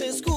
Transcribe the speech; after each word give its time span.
escuchas, 0.00 0.27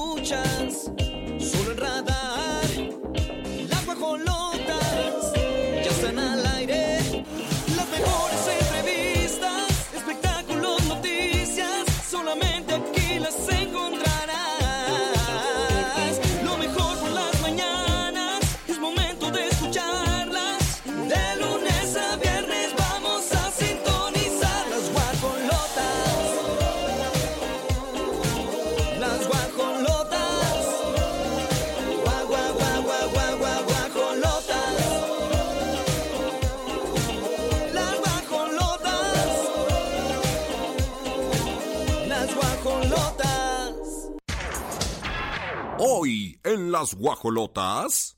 en 46.54 46.72
las 46.72 46.94
guajolotas. 46.94 48.18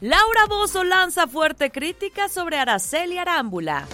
Laura 0.00 0.46
Bozo 0.48 0.84
lanza 0.84 1.26
fuerte 1.26 1.70
crítica 1.70 2.28
sobre 2.28 2.58
Araceli 2.58 3.18
Arámbula. 3.18 3.86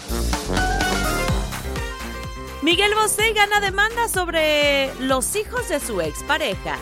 Miguel 2.62 2.94
Bosé 2.94 3.32
gana 3.32 3.60
demanda 3.60 4.08
sobre 4.08 4.92
los 5.00 5.36
hijos 5.36 5.68
de 5.68 5.80
su 5.80 6.00
expareja. 6.00 6.76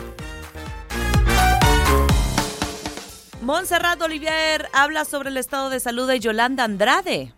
Montserrat 3.41 4.01
Olivier 4.01 4.69
habla 4.73 5.05
sobre 5.05 5.29
el 5.29 5.37
estado 5.37 5.69
de 5.69 5.79
salud 5.79 6.07
de 6.07 6.19
Yolanda 6.19 6.63
Andrade. 6.63 7.33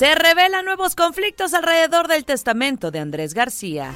Se 0.00 0.14
revelan 0.14 0.64
nuevos 0.64 0.96
conflictos 0.96 1.52
alrededor 1.52 2.08
del 2.08 2.24
testamento 2.24 2.90
de 2.90 3.00
Andrés 3.00 3.34
García. 3.34 3.92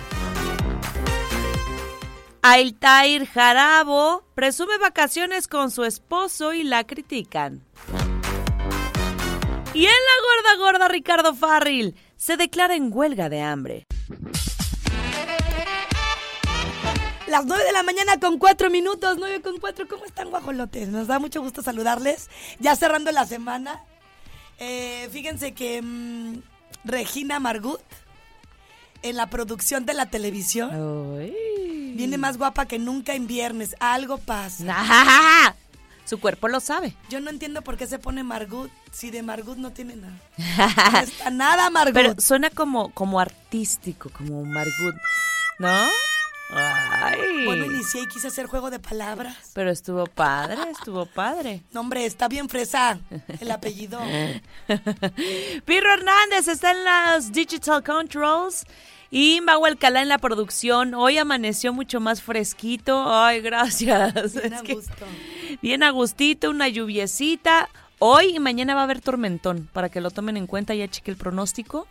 Altair 2.42 3.26
Jarabo 3.26 4.22
presume 4.34 4.76
vacaciones 4.76 5.48
con 5.48 5.70
su 5.70 5.82
esposo 5.82 6.52
y 6.52 6.62
la 6.62 6.84
critican. 6.84 7.64
Y 9.72 9.86
en 9.86 9.92
la 9.92 10.52
gorda 10.52 10.62
gorda 10.62 10.88
Ricardo 10.88 11.34
Farril 11.34 11.96
se 12.16 12.36
declara 12.36 12.76
en 12.76 12.90
huelga 12.92 13.30
de 13.30 13.40
hambre. 13.40 13.86
Las 17.28 17.46
9 17.46 17.64
de 17.64 17.72
la 17.72 17.82
mañana 17.82 18.20
con 18.20 18.38
4 18.38 18.68
minutos, 18.68 19.16
9 19.18 19.40
con 19.40 19.56
4. 19.56 19.88
¿Cómo 19.88 20.04
están, 20.04 20.28
guajolotes? 20.28 20.86
Nos 20.90 21.06
da 21.06 21.18
mucho 21.18 21.40
gusto 21.40 21.62
saludarles. 21.62 22.28
Ya 22.60 22.76
cerrando 22.76 23.10
la 23.10 23.24
semana. 23.24 23.82
Eh, 24.58 25.08
fíjense 25.12 25.52
que 25.52 25.82
mm, 25.82 26.42
Regina 26.84 27.40
Margut, 27.40 27.80
en 29.02 29.16
la 29.16 29.28
producción 29.28 29.86
de 29.86 29.94
la 29.94 30.06
televisión, 30.06 30.70
viene 31.96 32.18
más 32.18 32.38
guapa 32.38 32.66
que 32.66 32.78
nunca 32.78 33.14
en 33.14 33.26
viernes. 33.26 33.76
Algo 33.80 34.18
pasa. 34.18 35.54
Su 36.04 36.20
cuerpo 36.20 36.48
lo 36.48 36.60
sabe. 36.60 36.94
Yo 37.08 37.20
no 37.20 37.30
entiendo 37.30 37.62
por 37.62 37.78
qué 37.78 37.86
se 37.86 37.98
pone 37.98 38.22
Margut 38.22 38.70
si 38.92 39.10
de 39.10 39.22
Margut 39.22 39.56
no 39.56 39.72
tiene 39.72 39.96
nada. 39.96 40.12
No 40.92 40.98
está 40.98 41.30
nada 41.30 41.70
Margut. 41.70 41.94
Pero 41.94 42.14
suena 42.18 42.50
como, 42.50 42.90
como 42.90 43.20
artístico, 43.20 44.10
como 44.10 44.44
Margut, 44.44 44.94
¿no? 45.58 45.88
Ay. 46.50 47.44
Bueno, 47.46 47.64
inicié 47.66 48.02
y 48.02 48.06
quise 48.06 48.28
hacer 48.28 48.46
juego 48.46 48.70
de 48.70 48.78
palabras. 48.78 49.50
Pero 49.54 49.70
estuvo 49.70 50.06
padre, 50.06 50.58
estuvo 50.70 51.06
padre. 51.06 51.62
No, 51.72 51.80
hombre, 51.80 52.04
está 52.06 52.28
bien 52.28 52.48
fresa 52.48 52.98
el 53.40 53.50
apellido. 53.50 53.98
Pirro 55.64 55.92
Hernández 55.92 56.48
está 56.48 56.70
en 56.72 56.84
las 56.84 57.32
Digital 57.32 57.82
Controls. 57.82 58.64
Y 59.10 59.40
Mau 59.42 59.64
Alcalá 59.64 60.02
en 60.02 60.08
la 60.08 60.18
producción. 60.18 60.92
Hoy 60.94 61.18
amaneció 61.18 61.72
mucho 61.72 62.00
más 62.00 62.20
fresquito. 62.20 63.04
Ay, 63.06 63.40
gracias. 63.40 64.34
Bien 64.34 64.52
Es 64.52 64.60
a 64.60 64.62
gusto. 64.74 65.06
bien 65.62 65.82
a 65.84 65.90
gustito, 65.90 66.50
una 66.50 66.66
lluviecita. 66.68 67.68
Hoy 68.00 68.34
y 68.36 68.40
mañana 68.40 68.74
va 68.74 68.80
a 68.80 68.84
haber 68.84 69.00
tormentón, 69.00 69.68
para 69.72 69.88
que 69.88 70.00
lo 70.00 70.10
tomen 70.10 70.36
en 70.36 70.48
cuenta, 70.48 70.74
ya 70.74 70.88
cheque 70.88 71.12
el 71.12 71.16
pronóstico. 71.16 71.86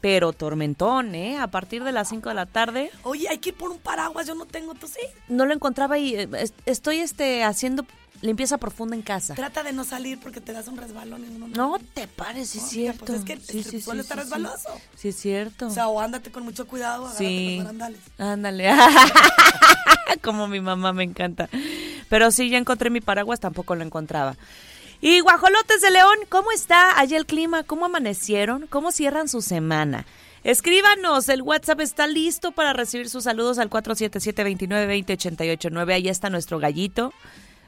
Pero 0.00 0.32
tormentón, 0.32 1.14
¿eh? 1.14 1.38
A 1.38 1.46
partir 1.48 1.82
de 1.82 1.92
las 1.92 2.08
5 2.10 2.28
de 2.28 2.34
la 2.34 2.46
tarde. 2.46 2.90
Oye, 3.02 3.28
hay 3.28 3.38
que 3.38 3.48
ir 3.50 3.54
por 3.56 3.70
un 3.70 3.78
paraguas, 3.78 4.26
yo 4.26 4.34
no 4.34 4.44
tengo, 4.46 4.74
¿tú 4.74 4.86
sí? 4.86 5.00
No 5.28 5.46
lo 5.46 5.54
encontraba 5.54 5.98
y 5.98 6.14
eh, 6.14 6.28
es- 6.38 6.52
estoy 6.66 6.98
este, 6.98 7.42
haciendo 7.44 7.84
limpieza 8.22 8.56
profunda 8.58 8.94
en 8.96 9.02
casa. 9.02 9.34
Trata 9.34 9.62
de 9.62 9.72
no 9.72 9.84
salir 9.84 10.18
porque 10.20 10.40
te 10.40 10.52
das 10.52 10.68
un 10.68 10.76
resbalón 10.78 11.24
y 11.24 11.34
uno 11.36 11.48
No 11.48 11.78
te 11.94 12.06
pares, 12.08 12.48
sí 12.50 12.58
es 12.58 12.64
Oye, 12.64 12.72
cierto. 12.72 13.04
pues 13.06 13.18
es 13.18 13.24
que 13.24 13.36
sí, 13.38 13.62
sí, 13.62 13.80
sí, 13.80 13.80
sí. 13.82 13.90
resbaloso. 14.14 14.68
Sí, 14.96 15.08
es 15.08 15.16
cierto. 15.16 15.66
O 15.66 15.70
sea, 15.70 15.88
o 15.88 16.00
ándate 16.00 16.30
con 16.30 16.42
mucho 16.44 16.66
cuidado, 16.66 17.10
Sí. 17.16 17.56
los 17.56 17.64
barandales. 17.64 18.00
Ándale. 18.18 18.70
Como 20.22 20.48
mi 20.48 20.60
mamá 20.60 20.92
me 20.92 21.04
encanta. 21.04 21.48
Pero 22.08 22.30
sí, 22.30 22.48
ya 22.50 22.58
encontré 22.58 22.90
mi 22.90 23.00
paraguas, 23.00 23.40
tampoco 23.40 23.74
lo 23.74 23.82
encontraba. 23.82 24.36
Y 25.00 25.20
Guajolotes 25.20 25.80
de 25.82 25.90
León, 25.90 26.16
¿cómo 26.28 26.52
está 26.52 26.98
allá 26.98 27.16
el 27.18 27.26
clima? 27.26 27.64
¿Cómo 27.64 27.84
amanecieron? 27.84 28.66
¿Cómo 28.66 28.92
cierran 28.92 29.28
su 29.28 29.42
semana? 29.42 30.06
Escríbanos, 30.42 31.28
el 31.28 31.42
WhatsApp 31.42 31.80
está 31.80 32.06
listo 32.06 32.52
para 32.52 32.72
recibir 32.72 33.10
sus 33.10 33.24
saludos 33.24 33.58
al 33.58 33.68
477-2920-889. 33.68 35.92
Ahí 35.92 36.08
está 36.08 36.30
nuestro 36.30 36.58
gallito. 36.58 37.12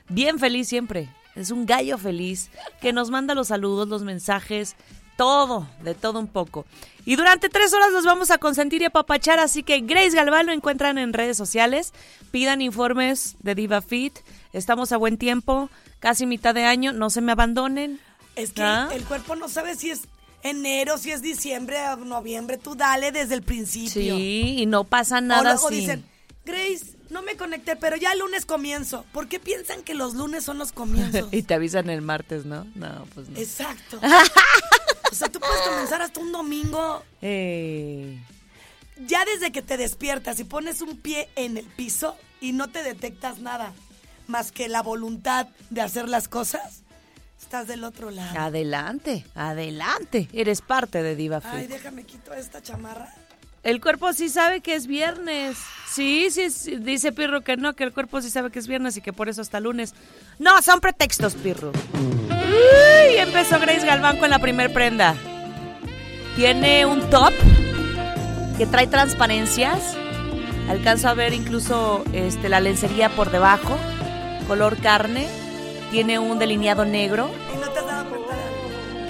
Bien 0.09 0.39
feliz 0.39 0.69
siempre. 0.69 1.11
Es 1.35 1.51
un 1.51 1.67
gallo 1.67 1.99
feliz 1.99 2.49
que 2.81 2.93
nos 2.93 3.11
manda 3.11 3.35
los 3.35 3.49
saludos, 3.49 3.89
los 3.89 4.05
mensajes, 4.05 4.77
todo, 5.19 5.67
de 5.83 5.95
todo 5.95 6.21
un 6.21 6.29
poco. 6.29 6.65
Y 7.05 7.17
durante 7.17 7.49
tres 7.49 7.75
horas 7.75 7.93
los 7.93 8.05
vamos 8.05 8.31
a 8.31 8.39
consentir 8.39 8.83
y 8.83 8.87
apapachar, 8.87 9.39
así 9.39 9.63
que 9.63 9.81
Grace 9.81 10.17
Galván 10.17 10.47
lo 10.47 10.53
encuentran 10.53 10.99
en 10.99 11.13
redes 11.13 11.37
sociales. 11.37 11.93
Pidan 12.31 12.63
informes 12.63 13.37
de 13.41 13.55
Diva 13.55 13.83
Fit. 13.83 14.19
Estamos 14.53 14.93
a 14.93 14.97
buen 14.97 15.19
tiempo, 15.19 15.71
casi 16.01 16.27
mitad 16.27 16.55
de 16.55 16.65
año, 16.65 16.93
no 16.93 17.11
se 17.11 17.21
me 17.21 17.33
abandonen. 17.33 18.01
Es 18.37 18.53
que 18.53 18.63
¿Ah? 18.63 18.89
el 18.93 19.05
cuerpo 19.05 19.35
no 19.37 19.49
sabe 19.49 19.75
si 19.77 19.91
es 19.91 20.03
enero, 20.43 20.99
si 20.99 21.11
es 21.11 21.23
diciembre 21.23 21.77
o 21.91 21.97
noviembre. 21.97 22.57
Tú 22.59 22.75
dale 22.77 23.11
desde 23.13 23.35
el 23.35 23.43
principio. 23.43 24.17
Sí, 24.17 24.57
y 24.59 24.67
no 24.67 24.85
pasa 24.85 25.19
o 25.19 25.21
nada 25.21 25.43
luego 25.55 25.67
así. 25.69 25.81
dicen, 25.81 26.05
Grace, 26.45 26.97
no 27.11 27.23
me 27.23 27.37
conecté, 27.37 27.75
pero 27.77 27.97
ya 27.97 28.13
el 28.13 28.21
lunes 28.21 28.47
comienzo. 28.47 29.05
¿Por 29.13 29.29
qué 29.29 29.41
piensan 29.41 29.83
que 29.83 29.95
los 29.95 30.15
lunes 30.15 30.45
son 30.45 30.59
los 30.59 30.73
comienzos? 30.73 31.29
y 31.33 31.43
te 31.43 31.55
avisan 31.55 31.91
el 31.91 32.03
martes, 32.03 32.45
¿no? 32.45 32.67
No, 32.75 33.07
pues 33.15 33.29
no. 33.29 33.39
Exacto. 33.39 33.99
o 35.11 35.15
sea, 35.15 35.29
tú 35.29 35.41
puedes 35.41 35.61
comenzar 35.63 36.01
hasta 36.03 36.21
un 36.21 36.31
domingo. 36.33 37.03
Eh, 37.23 38.19
Ya 39.07 39.25
desde 39.25 39.51
que 39.53 39.63
te 39.63 39.77
despiertas 39.77 40.39
y 40.41 40.45
pones 40.45 40.81
un 40.81 40.97
pie 40.97 41.29
en 41.37 41.57
el 41.57 41.65
piso 41.67 42.17
y 42.41 42.53
no 42.53 42.69
te 42.69 42.83
detectas 42.83 43.41
nada 43.41 43.73
más 44.29 44.53
que 44.53 44.69
la 44.69 44.83
voluntad 44.83 45.49
de 45.71 45.81
hacer 45.81 46.09
las 46.09 46.29
cosas, 46.29 46.83
estás 47.41 47.67
del 47.67 47.85
otro 47.85 48.11
lado. 48.11 48.39
adelante, 48.39 49.25
adelante. 49.35 50.29
Eres 50.33 50.61
parte 50.61 51.03
de 51.03 51.17
Diva 51.17 51.41
Fit. 51.41 51.51
Ay, 51.53 51.67
déjame 51.67 52.05
quito 52.05 52.33
esta 52.35 52.63
chamarra. 52.63 53.13
El 53.65 53.81
cuerpo 53.81 54.13
sí 54.13 54.29
sabe 54.29 54.61
que 54.61 54.75
es 54.75 54.87
viernes. 54.87 55.59
Sí, 55.91 56.29
sí, 56.31 56.51
sí, 56.51 56.77
dice 56.77 57.11
Pirro 57.13 57.41
que 57.41 57.57
no, 57.57 57.75
que 57.75 57.85
el 57.85 57.93
cuerpo 57.93 58.23
sí 58.23 58.31
sabe 58.31 58.51
que 58.51 58.61
es 58.61 58.69
viernes 58.69 58.97
y 58.97 59.01
que 59.01 59.13
por 59.13 59.29
eso 59.29 59.43
hasta 59.43 59.59
lunes. 59.61 59.95
No, 60.39 60.63
son 60.63 60.81
pretextos, 60.81 61.35
Pirro. 61.35 61.73
Uy, 61.95 63.17
empezó 63.17 63.59
Grace 63.59 63.85
Galván 63.85 64.19
con 64.19 64.31
la 64.31 64.39
primer 64.39 64.73
prenda. 64.73 65.17
Tiene 66.37 66.87
un 66.87 67.11
top 67.11 67.33
que 68.57 68.67
trae 68.67 68.87
transparencias. 68.87 69.97
Alcanzo 70.69 71.09
a 71.09 71.15
ver 71.15 71.33
incluso 71.33 72.05
este, 72.13 72.49
la 72.49 72.61
lencería 72.61 73.09
por 73.09 73.31
debajo, 73.31 73.77
color 74.49 74.77
carne. 74.79 75.27
Tiene 75.91 76.19
un 76.19 76.39
delineado 76.39 76.85
negro. 76.85 77.31
Y 77.55 77.59
no 77.61 77.71
te 77.71 77.79
has 77.79 77.87
dado 77.87 78.11
cuenta. 78.11 78.35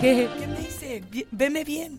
¿Qué? 0.00 0.28
¿Qué 0.38 0.46
me 0.46 0.58
dice? 0.60 1.02
Vi- 1.10 1.26
Veme 1.30 1.64
bien. 1.64 1.98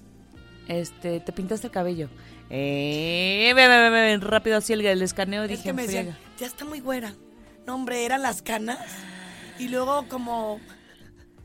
Este, 0.68 1.20
te 1.20 1.32
pintaste 1.32 1.68
el 1.68 1.74
cabello. 1.74 2.10
Eh, 2.52 3.52
ve, 3.56 3.68
ve, 3.68 3.90
ve, 3.90 4.18
rápido 4.18 4.58
así 4.58 4.74
el, 4.74 4.86
el 4.86 5.02
escaneo 5.02 5.44
Es 5.44 5.50
dije, 5.50 5.64
que 5.64 5.74
me 5.74 5.84
decían, 5.84 6.18
ya 6.38 6.46
está 6.48 6.64
muy 6.66 6.80
güera. 6.80 7.14
No, 7.66 7.76
hombre, 7.76 8.06
eran 8.06 8.22
las 8.22 8.42
canas. 8.42 8.80
Y 9.58 9.68
luego 9.68 10.08
como 10.08 10.60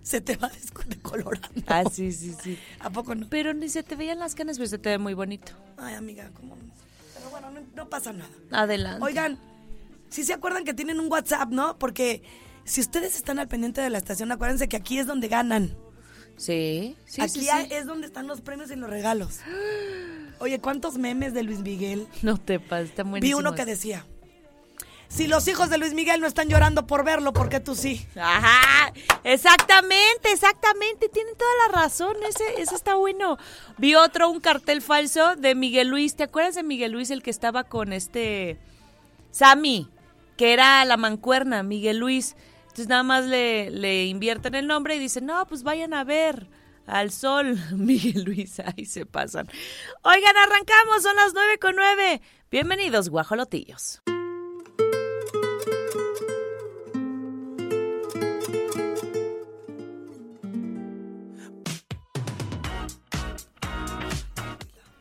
se 0.03 0.21
te 0.21 0.37
va 0.37 0.51
desco- 0.53 0.85
decolorando. 0.87 1.49
Ah, 1.67 1.85
sí, 1.91 2.13
sí, 2.13 2.35
sí. 2.41 2.59
¿A 2.81 2.91
poco 2.91 3.15
no? 3.15 3.27
Pero 3.29 3.53
ni 3.55 3.69
se 3.69 3.83
te 3.83 3.97
veían 3.97 4.19
las 4.19 4.35
canas, 4.35 4.59
pero 4.59 4.69
se 4.69 4.79
te 4.79 4.91
ve 4.91 4.99
muy 4.99 5.15
bonito. 5.15 5.53
Ay, 5.77 5.95
amiga, 5.95 6.31
¿cómo? 6.35 6.57
Pero 7.17 7.31
bueno, 7.31 7.51
no, 7.51 7.61
no 7.75 7.89
pasa 7.89 8.13
nada. 8.13 8.31
Adelante. 8.53 9.05
Oigan, 9.05 9.39
si 10.15 10.23
se 10.23 10.33
acuerdan 10.33 10.65
que 10.65 10.75
tienen 10.75 11.01
un 11.01 11.11
WhatsApp, 11.11 11.51
¿no? 11.51 11.77
Porque 11.77 12.23
si 12.65 12.81
ustedes 12.81 13.17
están 13.17 13.41
al 13.41 13.49
pendiente 13.49 13.81
de 13.81 13.91
la 13.91 13.99
estación, 13.99 14.31
acuérdense 14.31 14.69
que 14.69 14.77
aquí 14.77 14.99
es 15.01 15.09
donde 15.09 15.27
ganan. 15.27 15.77
Sí, 16.37 16.97
sí, 17.05 17.21
Aquí 17.21 17.41
sí, 17.41 17.47
sí. 17.47 17.69
es 17.71 17.85
donde 17.87 18.07
están 18.07 18.29
los 18.29 18.41
premios 18.41 18.71
y 18.71 18.77
los 18.77 18.89
regalos. 18.89 19.41
Oye, 20.39 20.61
¿cuántos 20.61 20.99
memes 20.99 21.35
de 21.35 21.43
Luis 21.43 21.59
Miguel? 21.59 22.07
No 22.23 22.39
te 22.39 22.61
pases, 22.61 22.91
está 22.91 23.03
Vi 23.03 23.11
buenísimo. 23.11 23.39
uno 23.41 23.57
que 23.57 23.65
decía, 23.65 24.07
si 25.09 25.27
los 25.27 25.49
hijos 25.49 25.69
de 25.69 25.79
Luis 25.79 25.95
Miguel 25.95 26.21
no 26.21 26.29
están 26.29 26.49
llorando 26.49 26.87
por 26.87 27.05
verlo, 27.05 27.33
¿por 27.33 27.49
qué 27.49 27.59
tú 27.59 27.75
sí? 27.75 28.07
Ajá, 28.17 28.93
exactamente, 29.25 30.31
exactamente, 30.33 31.09
tienen 31.09 31.35
toda 31.37 31.51
la 31.67 31.83
razón, 31.83 32.15
ese, 32.29 32.63
ese 32.63 32.77
está 32.77 32.95
bueno. 32.95 33.37
Vi 33.79 33.97
otro, 33.97 34.29
un 34.31 34.39
cartel 34.41 34.81
falso 34.81 35.35
de 35.35 35.57
Miguel 35.57 35.89
Luis, 35.89 36.15
¿te 36.15 36.23
acuerdas 36.23 36.55
de 36.55 36.63
Miguel 36.63 36.93
Luis, 36.93 37.11
el 37.11 37.23
que 37.23 37.31
estaba 37.31 37.65
con 37.65 37.93
este 37.93 38.59
Sammy, 39.31 39.89
que 40.37 40.53
era 40.53 40.85
la 40.85 40.97
mancuerna, 40.97 41.63
Miguel 41.63 41.99
Luis? 41.99 42.37
Entonces 42.63 42.89
nada 42.89 43.03
más 43.03 43.27
le, 43.27 43.71
le 43.71 44.07
invierten 44.07 44.55
el 44.55 44.67
nombre 44.67 44.97
y 44.97 44.99
dicen, 44.99 45.27
no, 45.27 45.47
pues 45.47 45.63
vayan 45.63 45.95
a 45.95 46.05
ver 46.05 46.49
al 46.87 47.11
sol, 47.11 47.59
Miguel 47.73 48.25
Luis, 48.25 48.61
ahí 48.61 48.85
se 48.87 49.07
pasan. 49.07 49.49
Oigan, 50.03 50.37
arrancamos, 50.37 51.03
son 51.03 51.17
las 51.17 51.35
nueve 51.35 51.59
con 51.59 51.77
nueve. 51.77 52.21
Bienvenidos, 52.51 53.09
guajolotillos. 53.09 54.03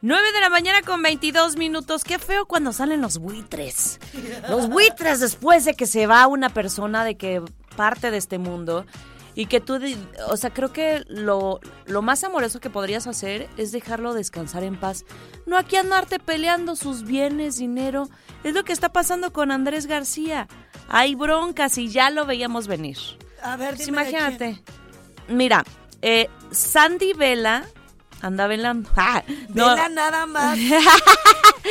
9 0.04 0.34
de 0.34 0.42
la 0.42 0.50
mañana 0.50 0.82
con 0.82 1.02
22 1.02 1.56
minutos. 1.56 2.04
Qué 2.04 2.20
feo 2.20 2.46
cuando 2.46 2.74
salen 2.74 3.00
los 3.00 3.20
buitres. 3.20 4.02
Los 4.50 4.68
buitres 4.68 5.22
después 5.22 5.64
de 5.64 5.76
que 5.76 5.88
se 5.88 6.08
va 6.08 6.28
una 6.28 6.50
persona 6.50 7.06
de 7.06 7.16
que 7.16 7.42
parte 7.78 8.12
de 8.12 8.18
este 8.18 8.38
mundo. 8.38 8.86
Y 9.34 9.46
que 9.46 9.62
tú, 9.62 9.80
o 10.28 10.36
sea, 10.36 10.50
creo 10.50 10.74
que 10.74 11.06
lo, 11.08 11.62
lo 11.86 12.02
más 12.02 12.22
amoroso 12.26 12.60
que 12.60 12.70
podrías 12.70 13.08
hacer 13.08 13.48
es 13.56 13.72
dejarlo 13.72 14.14
descansar 14.14 14.64
en 14.66 14.78
paz. 14.78 15.06
No 15.46 15.58
aquí 15.58 15.78
andarte 15.78 16.20
peleando 16.20 16.76
sus 16.76 17.04
bienes, 17.04 17.56
dinero. 17.56 18.10
Es 18.44 18.54
lo 18.54 18.66
que 18.66 18.74
está 18.74 18.90
pasando 18.92 19.32
con 19.32 19.52
Andrés 19.52 19.88
García. 19.88 20.50
Hay 20.90 21.16
broncas 21.16 21.78
y 21.78 21.88
ya 21.88 22.10
lo 22.10 22.26
veíamos 22.26 22.68
venir. 22.68 22.98
A 23.42 23.56
ver, 23.56 23.76
Pues 23.76 23.86
dime 23.86 24.02
imagínate. 24.02 24.62
Mira, 25.30 25.64
eh, 26.02 26.30
Sandy 26.52 27.14
Vela 27.14 27.64
anda 28.24 28.48
velando. 28.48 28.90
Ah, 28.96 29.24
no, 29.50 29.70
Vela 29.70 29.90
nada 29.90 30.26
más. 30.26 30.58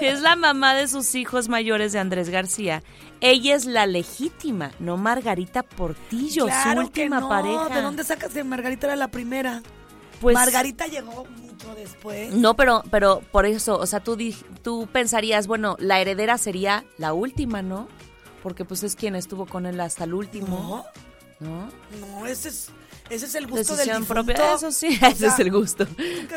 es 0.00 0.20
la 0.20 0.36
mamá 0.36 0.74
de 0.74 0.88
sus 0.88 1.14
hijos 1.14 1.48
mayores 1.48 1.92
de 1.92 1.98
Andrés 1.98 2.30
García. 2.30 2.82
Ella 3.20 3.54
es 3.56 3.66
la 3.66 3.86
legítima, 3.86 4.70
no 4.78 4.96
Margarita 4.96 5.62
Portillo, 5.62 6.46
claro 6.46 6.82
su 6.86 6.90
que 6.92 7.02
última 7.02 7.20
no. 7.20 7.28
pareja. 7.28 7.68
¿De 7.68 7.82
dónde 7.82 8.04
sacas 8.04 8.32
que 8.32 8.44
Margarita 8.44 8.86
era 8.86 8.96
la 8.96 9.08
primera? 9.08 9.62
Pues, 10.20 10.34
Margarita 10.34 10.86
llegó 10.86 11.26
mucho 11.26 11.74
después. 11.74 12.32
No, 12.32 12.54
pero, 12.54 12.82
pero 12.90 13.20
por 13.32 13.44
eso, 13.46 13.76
o 13.78 13.86
sea, 13.86 14.00
tú, 14.00 14.16
tú 14.62 14.88
pensarías, 14.92 15.46
bueno, 15.46 15.76
la 15.80 16.00
heredera 16.00 16.38
sería 16.38 16.84
la 16.96 17.12
última, 17.12 17.60
¿no? 17.62 17.88
Porque 18.42 18.64
pues 18.64 18.84
es 18.84 18.94
quien 18.94 19.16
estuvo 19.16 19.46
con 19.46 19.66
él 19.66 19.80
hasta 19.80 20.04
el 20.04 20.14
último, 20.14 20.84
No, 21.40 21.48
¿no? 21.48 21.70
no, 22.00 22.26
ese 22.26 22.50
es, 22.50 22.70
ese 23.10 23.26
es 23.26 23.34
el 23.34 23.46
gusto 23.46 23.74
Decisión 23.76 23.86
del 23.94 24.02
difunto. 24.02 24.24
propia, 24.34 24.54
eso 24.54 24.70
sí, 24.72 24.98
O 25.02 25.06
ese 25.06 25.26
es 25.26 25.38
el 25.38 25.50
gusto. 25.52 25.86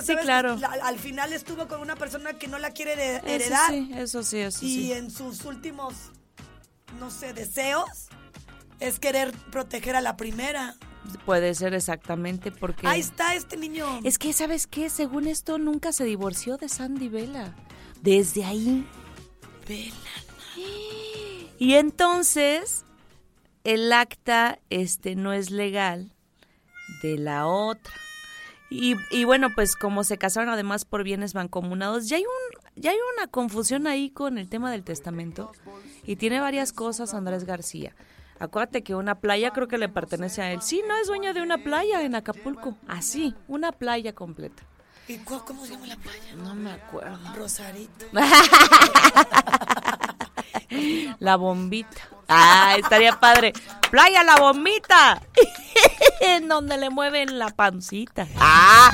Sí, 0.04 0.16
claro. 0.18 0.56
la- 0.58 0.70
al 0.84 0.98
final 1.00 1.34
estuvo 1.34 1.68
con 1.68 1.82
una 1.82 1.96
persona 1.96 2.34
que 2.34 2.48
no 2.48 2.58
la 2.60 2.72
quiere 2.72 2.96
de- 2.96 3.16
Eso 3.18 3.26
heredar. 3.28 3.70
sí, 3.72 3.92
eso 3.96 4.24
sí, 4.24 4.38
eso 4.40 4.66
y 4.66 4.70
sí. 4.76 4.94
en 4.94 5.12
sus 5.12 5.44
últimos, 5.46 5.94
no 7.00 7.10
sé, 7.12 7.34
deseos, 7.34 8.08
es 8.80 9.00
querer 9.00 9.32
proteger 9.52 9.96
a 9.96 10.02
la 10.02 10.18
primera. 10.18 10.76
Puede 11.26 11.54
ser 11.56 11.74
exactamente 11.74 12.52
porque... 12.52 12.86
Ahí 12.88 13.00
está 13.00 13.34
este 13.36 13.58
niño. 13.58 14.00
Es 14.04 14.18
que, 14.20 14.34
¿sabes 14.34 14.68
qué? 14.68 14.90
Según 14.90 15.28
esto, 15.28 15.58
nunca 15.58 15.92
se 15.92 16.04
divorció 16.04 16.58
de 16.58 16.70
Sandy 16.70 17.10
Vela. 17.10 17.56
Desde 18.02 18.46
ahí. 18.46 18.88
Vela. 19.68 19.96
Y 21.60 21.76
entonces, 21.76 22.86
el 23.64 23.94
acta 23.94 24.58
este, 24.72 25.16
no 25.16 25.32
es 25.34 25.52
legal 25.52 26.12
de 27.02 27.18
la 27.18 27.48
otra. 27.48 27.94
Y, 28.70 28.96
y 29.10 29.26
bueno, 29.26 29.50
pues 29.54 29.76
como 29.76 30.04
se 30.06 30.18
casaron 30.18 30.50
además 30.50 30.86
por 30.86 31.04
bienes 31.04 31.36
mancomunados, 31.36 32.08
ya 32.08 32.16
hay, 32.18 32.24
un, 32.24 32.82
ya 32.82 32.92
hay 32.92 32.98
una 33.18 33.28
confusión 33.28 33.86
ahí 33.86 34.10
con 34.10 34.38
el 34.38 34.48
tema 34.48 34.72
del 34.72 34.84
testamento. 34.84 35.52
Y 36.04 36.16
tiene 36.16 36.40
varias 36.40 36.72
cosas 36.72 37.14
Andrés 37.14 37.44
García. 37.44 37.94
Acuérdate 38.40 38.82
que 38.82 38.96
una 38.96 39.20
playa 39.20 39.52
creo 39.52 39.68
que 39.68 39.78
le 39.78 39.90
pertenece 39.90 40.42
a 40.42 40.52
él. 40.52 40.62
Sí, 40.62 40.82
no 40.88 40.98
es 40.98 41.08
dueño 41.08 41.34
de 41.34 41.42
una 41.42 41.60
playa 41.60 42.02
en 42.02 42.16
Acapulco. 42.16 42.76
Así, 42.88 43.36
una 43.48 43.72
playa 43.72 44.14
completa. 44.16 44.64
¿Y 45.08 45.18
cómo 45.18 45.66
se 45.66 45.74
llama 45.74 45.88
la 45.88 45.98
playa? 45.98 46.36
No 46.38 46.56
me 46.56 46.72
acuerdo. 46.72 47.20
Rosarito. 47.36 48.06
La 51.20 51.36
bombita. 51.36 52.10
Ah, 52.28 52.76
estaría 52.78 53.20
padre. 53.20 53.54
Playa 53.90 54.24
La 54.24 54.38
Bombita. 54.38 55.22
en 56.22 56.48
donde 56.48 56.78
le 56.78 56.90
mueven 56.90 57.38
la 57.38 57.50
pancita. 57.50 58.26
Ah. 58.40 58.90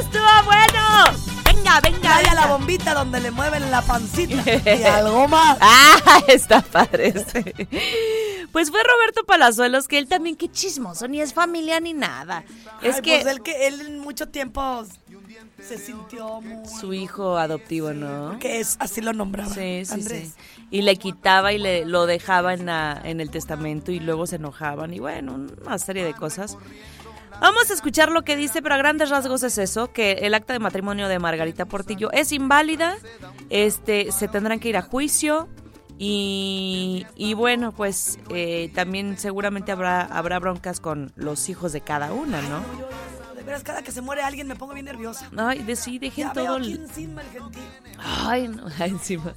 Estuvo 0.00 0.24
bueno. 0.46 1.18
Venga, 1.44 1.80
venga. 1.80 2.00
Playa 2.00 2.30
venga. 2.30 2.34
la 2.34 2.46
bombita 2.46 2.94
donde 2.94 3.20
le 3.20 3.30
mueven 3.30 3.70
la 3.70 3.82
pancita. 3.82 4.42
y 4.78 4.82
algo 4.84 5.28
más. 5.28 5.58
Ah, 5.60 6.22
está 6.28 6.62
padre. 6.62 7.12
Pues 8.50 8.70
fue 8.70 8.82
Roberto 8.82 9.24
Palazuelos, 9.26 9.86
que 9.86 9.98
él 9.98 10.08
también, 10.08 10.36
qué 10.36 10.50
chismoso, 10.50 11.06
ni 11.06 11.20
es 11.20 11.34
familia 11.34 11.80
ni 11.80 11.92
nada. 11.92 12.44
Es 12.82 13.00
que 13.02 13.20
pues 13.20 13.26
él 13.26 13.42
que 13.42 13.66
él 13.66 13.80
en 13.82 13.98
mucho 14.00 14.28
tiempo 14.28 14.84
se 15.66 15.78
sintió 15.78 16.40
muy 16.40 16.66
su 16.68 16.92
hijo 16.92 17.36
adoptivo, 17.38 17.92
¿no? 17.92 18.38
que 18.38 18.60
es 18.60 18.76
así 18.80 19.00
lo 19.00 19.12
nombraba 19.12 19.52
Sí, 19.52 19.84
sí, 19.84 19.92
Andrés. 19.92 20.34
sí. 20.36 20.66
Y 20.70 20.82
le 20.82 20.96
quitaba 20.96 21.52
y 21.52 21.58
le 21.58 21.84
lo 21.84 22.06
dejaba 22.06 22.54
en, 22.54 22.66
la, 22.66 23.00
en 23.04 23.20
el 23.20 23.30
testamento 23.30 23.92
y 23.92 24.00
luego 24.00 24.26
se 24.26 24.36
enojaban 24.36 24.92
y 24.94 24.98
bueno, 25.00 25.46
una 25.64 25.78
serie 25.78 26.04
de 26.04 26.14
cosas. 26.14 26.56
Vamos 27.40 27.70
a 27.70 27.74
escuchar 27.74 28.10
lo 28.10 28.22
que 28.22 28.36
dice, 28.36 28.60
pero 28.60 28.74
a 28.74 28.78
grandes 28.78 29.08
rasgos 29.08 29.42
es 29.42 29.56
eso, 29.56 29.92
que 29.92 30.12
el 30.12 30.34
acta 30.34 30.52
de 30.52 30.58
matrimonio 30.58 31.08
de 31.08 31.18
Margarita 31.18 31.64
Portillo 31.64 32.10
es 32.12 32.32
inválida, 32.32 32.96
este, 33.48 34.12
se 34.12 34.28
tendrán 34.28 34.60
que 34.60 34.68
ir 34.68 34.76
a 34.76 34.82
juicio 34.82 35.48
y, 35.98 37.06
y 37.16 37.34
bueno, 37.34 37.72
pues 37.72 38.18
eh, 38.30 38.70
también 38.74 39.18
seguramente 39.18 39.72
habrá, 39.72 40.02
habrá 40.02 40.38
broncas 40.38 40.80
con 40.80 41.12
los 41.16 41.48
hijos 41.48 41.72
de 41.72 41.80
cada 41.80 42.12
una, 42.12 42.42
¿no? 42.42 42.60
De 43.40 43.46
veras 43.46 43.62
cada 43.62 43.82
que 43.82 43.90
se 43.90 44.02
muere 44.02 44.22
alguien 44.22 44.46
me 44.46 44.54
pongo 44.54 44.74
bien 44.74 44.84
nerviosa. 44.84 45.28
Ay, 45.36 45.62
de 45.62 45.74
sí, 45.74 45.98
dejen 45.98 46.28
Ya 46.28 46.32
todo 46.34 46.44
veo 46.44 46.54
aquí 46.56 46.72
encima 46.74 47.22
el 47.22 47.30
gentil. 47.30 47.62
Ay, 47.98 48.48
no, 48.48 48.68
encima. 48.78 49.32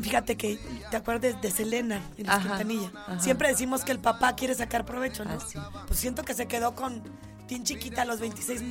Fíjate 0.00 0.36
que 0.36 0.58
te 0.90 0.96
acuerdas 0.96 1.40
de 1.42 1.50
Selena 1.50 2.00
y 2.16 2.22
Luis 2.22 2.28
Ajá, 2.30 2.54
ajá. 2.60 3.20
Siempre 3.20 3.48
decimos 3.48 3.84
que 3.84 3.92
el 3.92 3.98
papá 3.98 4.34
quiere 4.34 4.54
sacar 4.54 4.84
provecho, 4.86 5.24
¿no? 5.24 5.32
Ah, 5.32 5.44
sí. 5.46 5.58
Pues 5.86 5.98
siento 5.98 6.22
que 6.22 6.32
se 6.32 6.46
quedó 6.46 6.74
con 6.74 7.02
bien 7.48 7.64
chiquita 7.64 8.02
a 8.02 8.04
los 8.04 8.20
26 8.20 8.62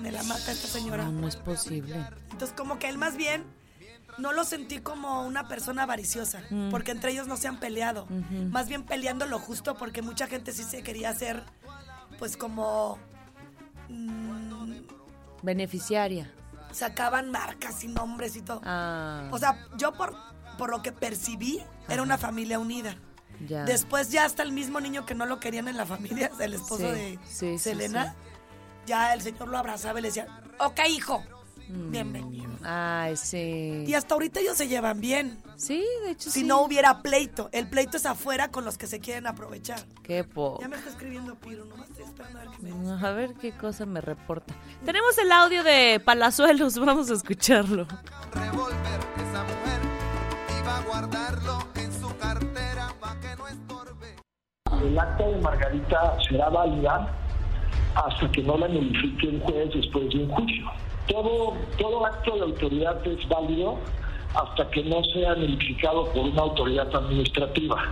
me 0.00 0.10
la 0.10 0.22
mata 0.24 0.50
esta 0.52 0.66
señora. 0.68 1.04
No, 1.04 1.12
no 1.12 1.28
es 1.28 1.36
posible. 1.36 2.04
Entonces 2.32 2.52
como 2.56 2.78
que 2.78 2.88
él 2.88 2.98
más 2.98 3.16
bien 3.16 3.44
no 4.18 4.32
lo 4.32 4.44
sentí 4.44 4.78
como 4.80 5.24
una 5.26 5.46
persona 5.48 5.84
avariciosa, 5.84 6.42
Mm. 6.50 6.70
porque 6.70 6.90
entre 6.90 7.12
ellos 7.12 7.28
no 7.28 7.36
se 7.36 7.48
han 7.48 7.58
peleado. 7.60 8.06
Más 8.50 8.68
bien 8.68 8.82
peleando 8.82 9.26
lo 9.26 9.38
justo 9.38 9.74
porque 9.76 10.02
mucha 10.02 10.26
gente 10.26 10.52
sí 10.52 10.64
se 10.64 10.82
quería 10.82 11.10
hacer 11.10 11.44
pues 12.18 12.36
como 12.36 12.98
Beneficiaria. 15.42 16.30
sacaban 16.72 17.30
marcas 17.30 17.82
y 17.84 17.88
nombres 17.88 18.36
y 18.36 18.42
todo. 18.42 18.60
Ah, 18.64 19.28
O 19.30 19.38
sea, 19.38 19.58
yo 19.76 19.92
por, 19.92 20.14
por 20.56 20.70
lo 20.70 20.82
que 20.82 20.92
percibí, 20.92 21.62
era 21.88 22.02
una 22.02 22.16
familia 22.16 22.58
unida. 22.58 22.96
ya. 23.46 23.64
Después 23.64 24.10
ya 24.10 24.24
hasta 24.24 24.42
el 24.42 24.52
mismo 24.52 24.80
niño 24.80 25.04
que 25.04 25.14
no 25.14 25.26
lo 25.26 25.38
querían 25.40 25.68
en 25.68 25.76
la 25.76 25.84
familia, 25.94 26.30
el 26.40 26.54
esposo 26.54 26.76
Sí, 26.78 26.82
de 26.84 27.18
sí, 27.26 27.30
sí, 27.30 27.58
Selena, 27.58 28.14
ya 28.86 29.12
el 29.14 29.20
señor 29.20 29.48
lo 29.48 29.58
abrazaba 29.58 29.98
y 29.98 30.02
le 30.02 30.08
decía, 30.08 30.26
ok 30.60 30.80
hijo, 30.88 31.22
Mm. 31.72 31.90
bienvenido. 31.90 32.50
Ay, 32.64 33.16
sí. 33.16 33.84
Y 33.86 33.94
hasta 33.94 34.14
ahorita 34.14 34.40
ellos 34.40 34.56
se 34.56 34.68
llevan 34.68 35.00
bien. 35.00 35.38
Sí, 35.56 35.82
de 36.04 36.10
hecho 36.12 36.30
Si 36.30 36.40
sí. 36.40 36.46
no 36.46 36.60
hubiera 36.60 37.02
pleito, 37.02 37.48
el 37.52 37.66
pleito 37.68 37.96
es 37.96 38.04
afuera 38.06 38.48
con 38.50 38.64
los 38.64 38.76
que 38.78 38.86
se 38.86 39.00
quieren 39.00 39.26
aprovechar. 39.26 39.80
Qué 40.02 40.22
po. 40.24 40.58
Ya 40.60 40.68
me 40.68 40.76
está 40.76 40.90
escribiendo 40.90 41.34
Piro, 41.36 41.64
nomás 41.64 41.88
estoy 41.90 42.04
esperando 42.04 42.38
a 42.40 42.42
ver 42.44 42.50
qué 42.60 42.62
me 42.74 42.92
A 43.06 43.12
ver 43.12 43.34
qué 43.34 43.52
cosa 43.52 43.86
me 43.86 44.00
reporta. 44.00 44.54
Tenemos 44.84 45.16
el 45.18 45.32
audio 45.32 45.64
de 45.64 46.00
Palazuelos, 46.04 46.78
vamos 46.78 47.10
a 47.10 47.14
escucharlo. 47.14 47.86
revólver 48.32 49.00
esa 49.16 49.42
mujer 49.44 49.80
iba 50.60 50.76
a 50.78 50.82
guardarlo 50.82 51.58
en 51.76 51.92
su 51.92 52.16
cartera 52.18 52.94
para 53.00 53.20
que 53.20 53.36
no 53.36 53.48
estorbe. 53.48 54.16
El 54.82 54.98
acta 54.98 55.24
de 55.26 55.36
Margarita 55.40 56.16
será 56.28 56.48
válida 56.50 57.16
hasta 57.94 58.30
que 58.30 58.42
no 58.42 58.56
la 58.58 58.68
notifique 58.68 59.28
el 59.28 59.40
juez 59.40 59.70
después 59.74 60.08
de 60.10 60.18
un 60.24 60.28
juicio. 60.30 60.66
Todo, 61.12 61.54
todo 61.76 62.06
acto 62.06 62.36
de 62.36 62.40
autoridad 62.40 63.06
es 63.06 63.28
válido 63.28 63.78
hasta 64.34 64.70
que 64.70 64.82
no 64.84 65.04
sea 65.12 65.34
notificado 65.34 66.06
por 66.06 66.24
una 66.24 66.40
autoridad 66.40 66.88
administrativa. 66.96 67.84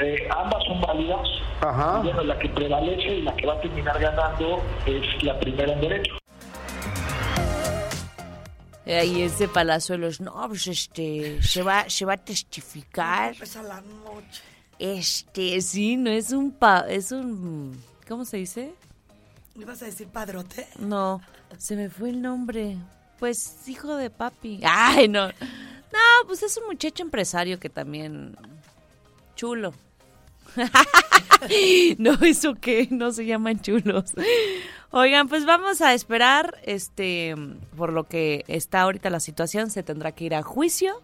Eh, 0.00 0.26
ambas 0.34 0.64
son 0.64 0.80
válidas. 0.80 1.28
Ajá. 1.60 2.00
Y 2.00 2.06
Bueno, 2.06 2.24
la 2.24 2.38
que 2.38 2.48
prevalece 2.48 3.16
y 3.16 3.22
la 3.22 3.36
que 3.36 3.46
va 3.46 3.52
a 3.52 3.60
terminar 3.60 4.00
ganando 4.00 4.62
es 4.86 5.22
la 5.22 5.38
primera 5.38 5.74
en 5.74 5.80
derecho. 5.82 6.18
Ahí 8.86 9.20
ese 9.20 9.46
Palazuelos, 9.48 10.18
no, 10.22 10.32
pues 10.48 10.68
este, 10.68 11.42
se 11.42 11.62
va, 11.62 11.90
se 11.90 12.06
va 12.06 12.14
a 12.14 12.16
testificar. 12.16 13.32
Empieza 13.32 13.62
la 13.62 13.82
noche. 13.82 14.42
Este, 14.78 15.60
sí, 15.60 15.98
no 15.98 16.08
es 16.08 16.32
un 16.32 16.50
pa, 16.52 16.86
es 16.88 17.12
un, 17.12 17.78
¿cómo 18.08 18.24
se 18.24 18.38
dice? 18.38 18.72
¿Me 19.58 19.64
ibas 19.64 19.82
a 19.82 19.86
decir 19.86 20.06
padrote? 20.06 20.68
No, 20.78 21.20
se 21.56 21.74
me 21.74 21.90
fue 21.90 22.10
el 22.10 22.22
nombre. 22.22 22.76
Pues 23.18 23.68
hijo 23.68 23.96
de 23.96 24.08
papi. 24.08 24.60
Ay, 24.64 25.08
no. 25.08 25.26
No, 25.26 26.26
pues 26.28 26.44
es 26.44 26.56
un 26.58 26.68
muchacho 26.68 27.02
empresario 27.02 27.58
que 27.58 27.68
también 27.68 28.36
chulo. 29.34 29.74
no, 31.98 32.12
eso 32.22 32.54
qué, 32.54 32.86
no 32.92 33.10
se 33.10 33.26
llaman 33.26 33.60
chulos. 33.60 34.12
Oigan, 34.92 35.26
pues 35.26 35.44
vamos 35.44 35.80
a 35.80 35.92
esperar, 35.92 36.60
este, 36.62 37.34
por 37.76 37.92
lo 37.92 38.04
que 38.04 38.44
está 38.46 38.82
ahorita 38.82 39.10
la 39.10 39.18
situación, 39.18 39.70
se 39.70 39.82
tendrá 39.82 40.12
que 40.12 40.26
ir 40.26 40.36
a 40.36 40.44
juicio. 40.44 41.02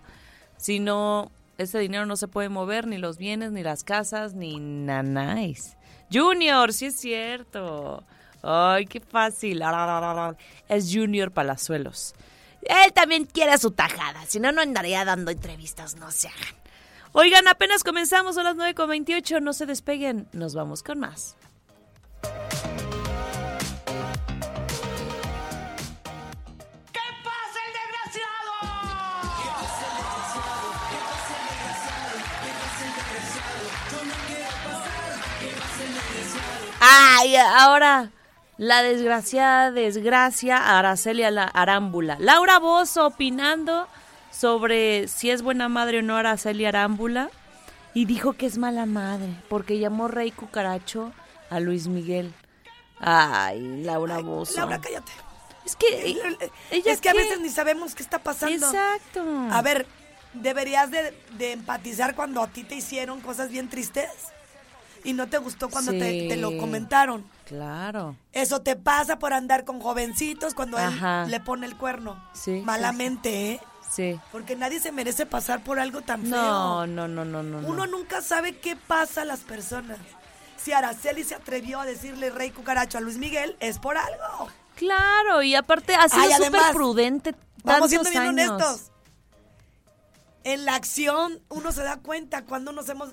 Si 0.58 0.78
no, 0.78 1.32
ese 1.58 1.80
dinero 1.80 2.06
no 2.06 2.14
se 2.14 2.28
puede 2.28 2.50
mover, 2.50 2.86
ni 2.86 2.98
los 2.98 3.18
bienes, 3.18 3.50
ni 3.50 3.64
las 3.64 3.82
casas, 3.82 4.34
ni 4.34 4.60
nanáis. 4.60 5.76
Junior, 6.12 6.72
sí 6.72 6.86
es 6.86 6.94
cierto. 6.94 8.04
Ay, 8.46 8.84
qué 8.84 9.00
fácil. 9.00 9.62
Es 10.68 10.90
Junior 10.92 11.32
Palazuelos. 11.32 12.14
Él 12.60 12.92
también 12.92 13.24
quiere 13.24 13.56
su 13.58 13.70
tajada, 13.70 14.24
si 14.26 14.38
no, 14.38 14.52
no 14.52 14.60
andaría 14.60 15.04
dando 15.04 15.30
entrevistas, 15.30 15.96
no 15.96 16.10
se 16.10 16.28
hagan. 16.28 16.54
Oigan, 17.12 17.46
apenas 17.48 17.84
comenzamos 17.84 18.36
a 18.38 18.42
las 18.42 18.56
9.28, 18.56 19.40
no 19.40 19.52
se 19.52 19.66
despeguen, 19.66 20.28
nos 20.32 20.54
vamos 20.54 20.82
con 20.82 20.98
más. 20.98 21.36
Ay, 36.80 37.36
ahora 37.36 38.10
la 38.56 38.82
desgraciada 38.82 39.70
desgracia 39.70 40.78
Araceli 40.78 41.22
la 41.30 41.44
Arámbula. 41.44 42.16
Laura 42.20 42.58
Bozo 42.58 43.06
opinando 43.06 43.88
sobre 44.30 45.08
si 45.08 45.30
es 45.30 45.42
buena 45.42 45.68
madre 45.68 45.98
o 45.98 46.02
no 46.02 46.16
Araceli 46.16 46.64
Arámbula 46.64 47.30
y 47.94 48.04
dijo 48.06 48.32
que 48.34 48.46
es 48.46 48.58
mala 48.58 48.86
madre 48.86 49.28
porque 49.48 49.78
llamó 49.78 50.08
rey 50.08 50.30
cucaracho 50.30 51.12
a 51.50 51.60
Luis 51.60 51.86
Miguel. 51.88 52.32
Ay, 53.00 53.82
Laura 53.82 54.18
Bozo. 54.20 54.56
Laura, 54.60 54.80
cállate. 54.80 55.12
Es 55.66 55.76
que 55.76 55.86
e- 56.10 56.50
ella 56.70 56.92
es 56.92 57.00
que 57.00 57.08
a 57.08 57.14
veces 57.14 57.40
ni 57.40 57.48
sabemos 57.48 57.94
qué 57.94 58.02
está 58.02 58.18
pasando. 58.18 58.66
Exacto. 58.66 59.24
A 59.50 59.62
ver, 59.62 59.86
deberías 60.34 60.90
de, 60.90 61.16
de 61.38 61.52
empatizar 61.52 62.14
cuando 62.14 62.42
a 62.42 62.48
ti 62.48 62.64
te 62.64 62.74
hicieron 62.76 63.20
cosas 63.20 63.50
bien 63.50 63.68
tristes 63.68 64.10
y 65.04 65.12
no 65.12 65.26
te 65.28 65.38
gustó 65.38 65.68
cuando 65.68 65.92
te, 65.92 66.10
Sí. 66.22 66.28
te 66.28 66.36
lo 66.36 66.56
comentaron. 66.58 67.24
Claro. 67.46 68.16
Eso 68.32 68.62
te 68.62 68.74
pasa 68.74 69.18
por 69.18 69.32
andar 69.32 69.64
con 69.64 69.80
jovencitos 69.80 70.54
cuando 70.54 70.78
Ajá. 70.78 71.24
él 71.24 71.30
le 71.30 71.40
pone 71.40 71.66
el 71.66 71.76
cuerno. 71.76 72.22
Sí, 72.32 72.62
Malamente, 72.64 73.52
¿eh? 73.52 73.60
Sí. 73.90 74.18
Porque 74.32 74.56
nadie 74.56 74.80
se 74.80 74.90
merece 74.90 75.24
pasar 75.26 75.62
por 75.62 75.78
algo 75.78 76.00
tan 76.00 76.22
feo. 76.22 76.30
No, 76.32 76.86
no, 76.86 77.06
no, 77.06 77.24
no, 77.24 77.42
no. 77.42 77.60
no. 77.60 77.68
Uno 77.68 77.86
nunca 77.86 78.22
sabe 78.22 78.56
qué 78.58 78.74
pasa 78.76 79.22
a 79.22 79.24
las 79.24 79.40
personas. 79.40 79.98
Si 80.56 80.72
Araceli 80.72 81.22
se 81.22 81.34
atrevió 81.34 81.78
a 81.80 81.84
decirle 81.86 82.30
rey 82.30 82.50
cucaracho 82.50 82.98
a 82.98 83.00
Luis 83.02 83.18
Miguel, 83.18 83.56
es 83.60 83.78
por 83.78 83.96
algo. 83.98 84.48
Claro, 84.76 85.42
y 85.42 85.54
aparte 85.54 85.94
ha 85.94 86.08
sido 86.08 86.44
súper 86.46 86.72
prudente 86.72 87.34
Vamos 87.62 87.90
siendo 87.90 88.10
bien 88.10 88.22
años. 88.22 88.50
honestos. 88.50 88.90
En 90.42 90.64
la 90.64 90.74
acción 90.74 91.40
uno 91.48 91.70
se 91.72 91.82
da 91.82 91.98
cuenta 91.98 92.44
cuando 92.44 92.72
nos 92.72 92.88
hemos... 92.88 93.10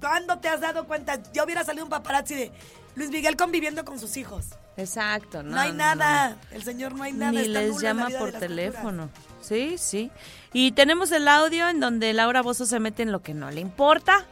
¿Cuándo 0.00 0.38
te 0.38 0.48
has 0.48 0.60
dado 0.60 0.86
cuenta? 0.86 1.20
Ya 1.32 1.44
hubiera 1.44 1.64
salido 1.64 1.84
un 1.84 1.90
paparazzi 1.90 2.34
de 2.34 2.52
Luis 2.94 3.10
Miguel 3.10 3.36
conviviendo 3.36 3.84
con 3.84 3.98
sus 3.98 4.16
hijos. 4.16 4.50
Exacto, 4.76 5.42
no. 5.42 5.50
No, 5.52 5.60
hay 5.60 5.70
no, 5.72 5.78
nada. 5.78 6.36
El 6.50 6.62
señor 6.62 6.94
no 6.94 7.02
hay 7.02 7.12
nada. 7.12 7.32
Ni 7.32 7.38
está 7.38 7.60
les 7.60 7.80
llama 7.80 8.08
por 8.18 8.32
teléfono. 8.32 9.08
Sí, 9.40 9.78
sí. 9.78 10.10
Y 10.52 10.72
tenemos 10.72 11.12
el 11.12 11.28
audio 11.28 11.68
en 11.68 11.80
donde 11.80 12.12
Laura 12.12 12.42
Bozo 12.42 12.66
se 12.66 12.80
mete 12.80 13.02
en 13.02 13.12
lo 13.12 13.22
que 13.22 13.32
no 13.32 13.50
le 13.50 13.60
importa 13.60 14.24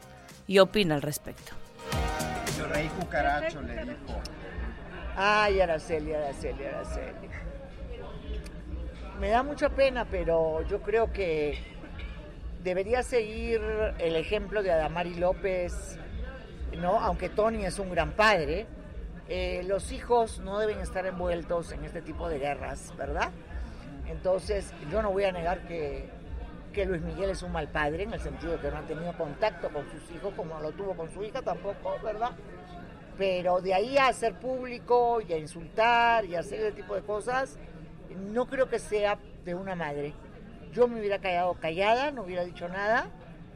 y 0.47 0.59
opina 0.59 0.95
al 0.95 1.03
respecto. 1.03 1.53
El 2.59 2.69
rey 2.71 2.89
cucaracho 2.89 3.61
le 3.63 3.85
dijo. 3.85 4.21
Ay, 5.17 5.61
Araceli, 5.61 6.13
Araceli, 6.13 6.65
Araceli. 6.65 7.29
Me 9.21 9.29
da 9.29 9.43
mucha 9.43 9.69
pena, 9.71 10.05
pero 10.05 10.67
yo 10.69 10.83
creo 10.83 11.13
que 11.13 11.74
debería 12.65 13.03
seguir 13.03 13.61
el 13.99 14.17
ejemplo 14.17 14.63
de 14.63 14.73
Adamari 14.73 15.15
López, 15.15 15.99
¿no? 16.81 16.99
Aunque 16.99 17.29
Tony 17.29 17.67
es 17.67 17.79
un 17.79 17.91
gran 17.91 18.13
padre, 18.13 18.67
eh, 19.29 19.63
los 19.67 19.93
hijos 19.93 20.41
no 20.41 20.59
deben 20.59 20.81
estar 20.81 21.07
envueltos 21.07 21.73
en 21.73 21.85
este 21.85 22.01
tipo 22.01 22.29
de 22.29 22.39
guerras, 22.39 22.95
¿verdad? 22.97 23.31
Entonces, 24.07 24.73
yo 24.91 25.03
no 25.03 25.13
voy 25.13 25.25
a 25.25 25.33
negar 25.33 25.61
que, 25.69 26.09
que 26.73 26.87
Luis 26.87 27.03
Miguel 27.03 27.31
es 27.31 27.43
un 27.43 27.53
mal 27.53 27.69
padre, 27.69 28.05
en 28.05 28.15
el 28.15 28.21
sentido 28.21 28.53
de 28.53 28.59
que 28.59 28.71
no 28.71 28.79
ha 28.79 28.83
tenido 28.83 29.13
contacto 29.17 29.69
con 29.69 29.85
sus 29.91 30.11
hijos 30.17 30.33
como 30.35 30.59
lo 30.59 30.73
tuvo 30.73 30.95
con 30.95 31.13
su 31.13 31.23
hija 31.23 31.43
tampoco, 31.43 31.97
¿verdad? 32.03 32.31
Pero 33.19 33.61
de 33.61 33.75
ahí 33.75 33.99
a 33.99 34.09
hacer 34.09 34.35
público 34.41 35.21
y 35.21 35.35
a 35.35 35.39
insultar 35.39 36.25
y 36.25 36.35
a 36.35 36.41
hacer 36.41 36.61
ese 36.61 36.73
tipo 36.73 36.95
de 36.95 37.03
cosas, 37.03 37.59
no 38.33 38.47
creo 38.47 38.71
que 38.71 38.79
sea 38.79 39.19
de 39.45 39.55
una 39.55 39.75
madre. 39.75 40.15
Yo 40.75 40.89
me 40.89 40.99
hubiera 40.99 41.21
quedado 41.21 41.55
callada, 41.55 42.11
no 42.11 42.23
hubiera 42.23 42.45
dicho 42.45 42.69
nada 42.69 43.07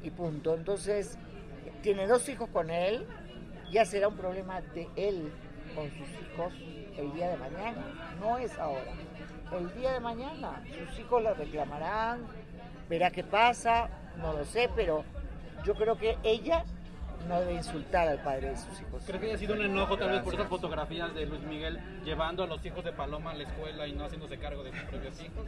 y 0.05 0.11
punto. 0.11 0.55
Entonces, 0.55 1.19
tiene 1.83 2.07
dos 2.07 2.29
hijos 2.29 2.49
con 2.51 2.71
él, 2.71 3.07
ya 3.73 3.85
será 3.85 4.07
un 4.07 4.17
problema 4.17 4.61
de 4.61 4.89
él 4.95 5.33
con 5.75 5.91
sus 5.91 6.09
hijos 6.23 6.53
el 6.97 7.13
día 7.13 7.31
de 7.31 7.37
mañana, 7.37 8.17
no 8.21 8.39
es 8.39 8.57
ahora. 8.59 8.93
El 9.53 9.73
día 9.75 9.93
de 9.93 10.01
mañana 10.01 10.63
sus 10.67 10.99
hijos 10.99 11.23
le 11.23 11.35
reclamarán, 11.35 12.27
verá 12.89 13.11
qué 13.11 13.25
pasa, 13.25 13.89
no 14.19 14.33
lo 14.33 14.45
sé, 14.45 14.71
pero 14.77 15.05
yo 15.65 15.75
creo 15.75 15.97
que 15.97 16.19
ella 16.23 16.65
no 17.29 17.41
debe 17.41 17.55
insultar 17.55 18.09
al 18.09 18.23
padre 18.23 18.51
de 18.51 18.57
sus 18.57 18.81
hijos. 18.81 19.03
¿Cree 19.07 19.21
que 19.21 19.27
haya 19.27 19.39
sido 19.39 19.55
un 19.55 19.63
enojo 19.63 19.97
tal 19.97 20.11
vez 20.11 20.23
por 20.23 20.35
esas 20.35 20.49
fotografías 20.49 21.15
de 21.15 21.27
Luis 21.27 21.43
Miguel 21.43 21.81
llevando 22.05 22.45
a 22.45 22.47
los 22.47 22.65
hijos 22.65 22.85
de 22.85 22.93
Paloma 22.93 23.33
a 23.33 23.35
la 23.35 23.45
escuela 23.45 23.87
y 23.87 23.93
no 23.93 24.05
haciéndose 24.05 24.39
cargo 24.39 24.63
de 24.63 24.73
sus 24.73 24.83
propios 24.83 25.21
hijos? 25.21 25.47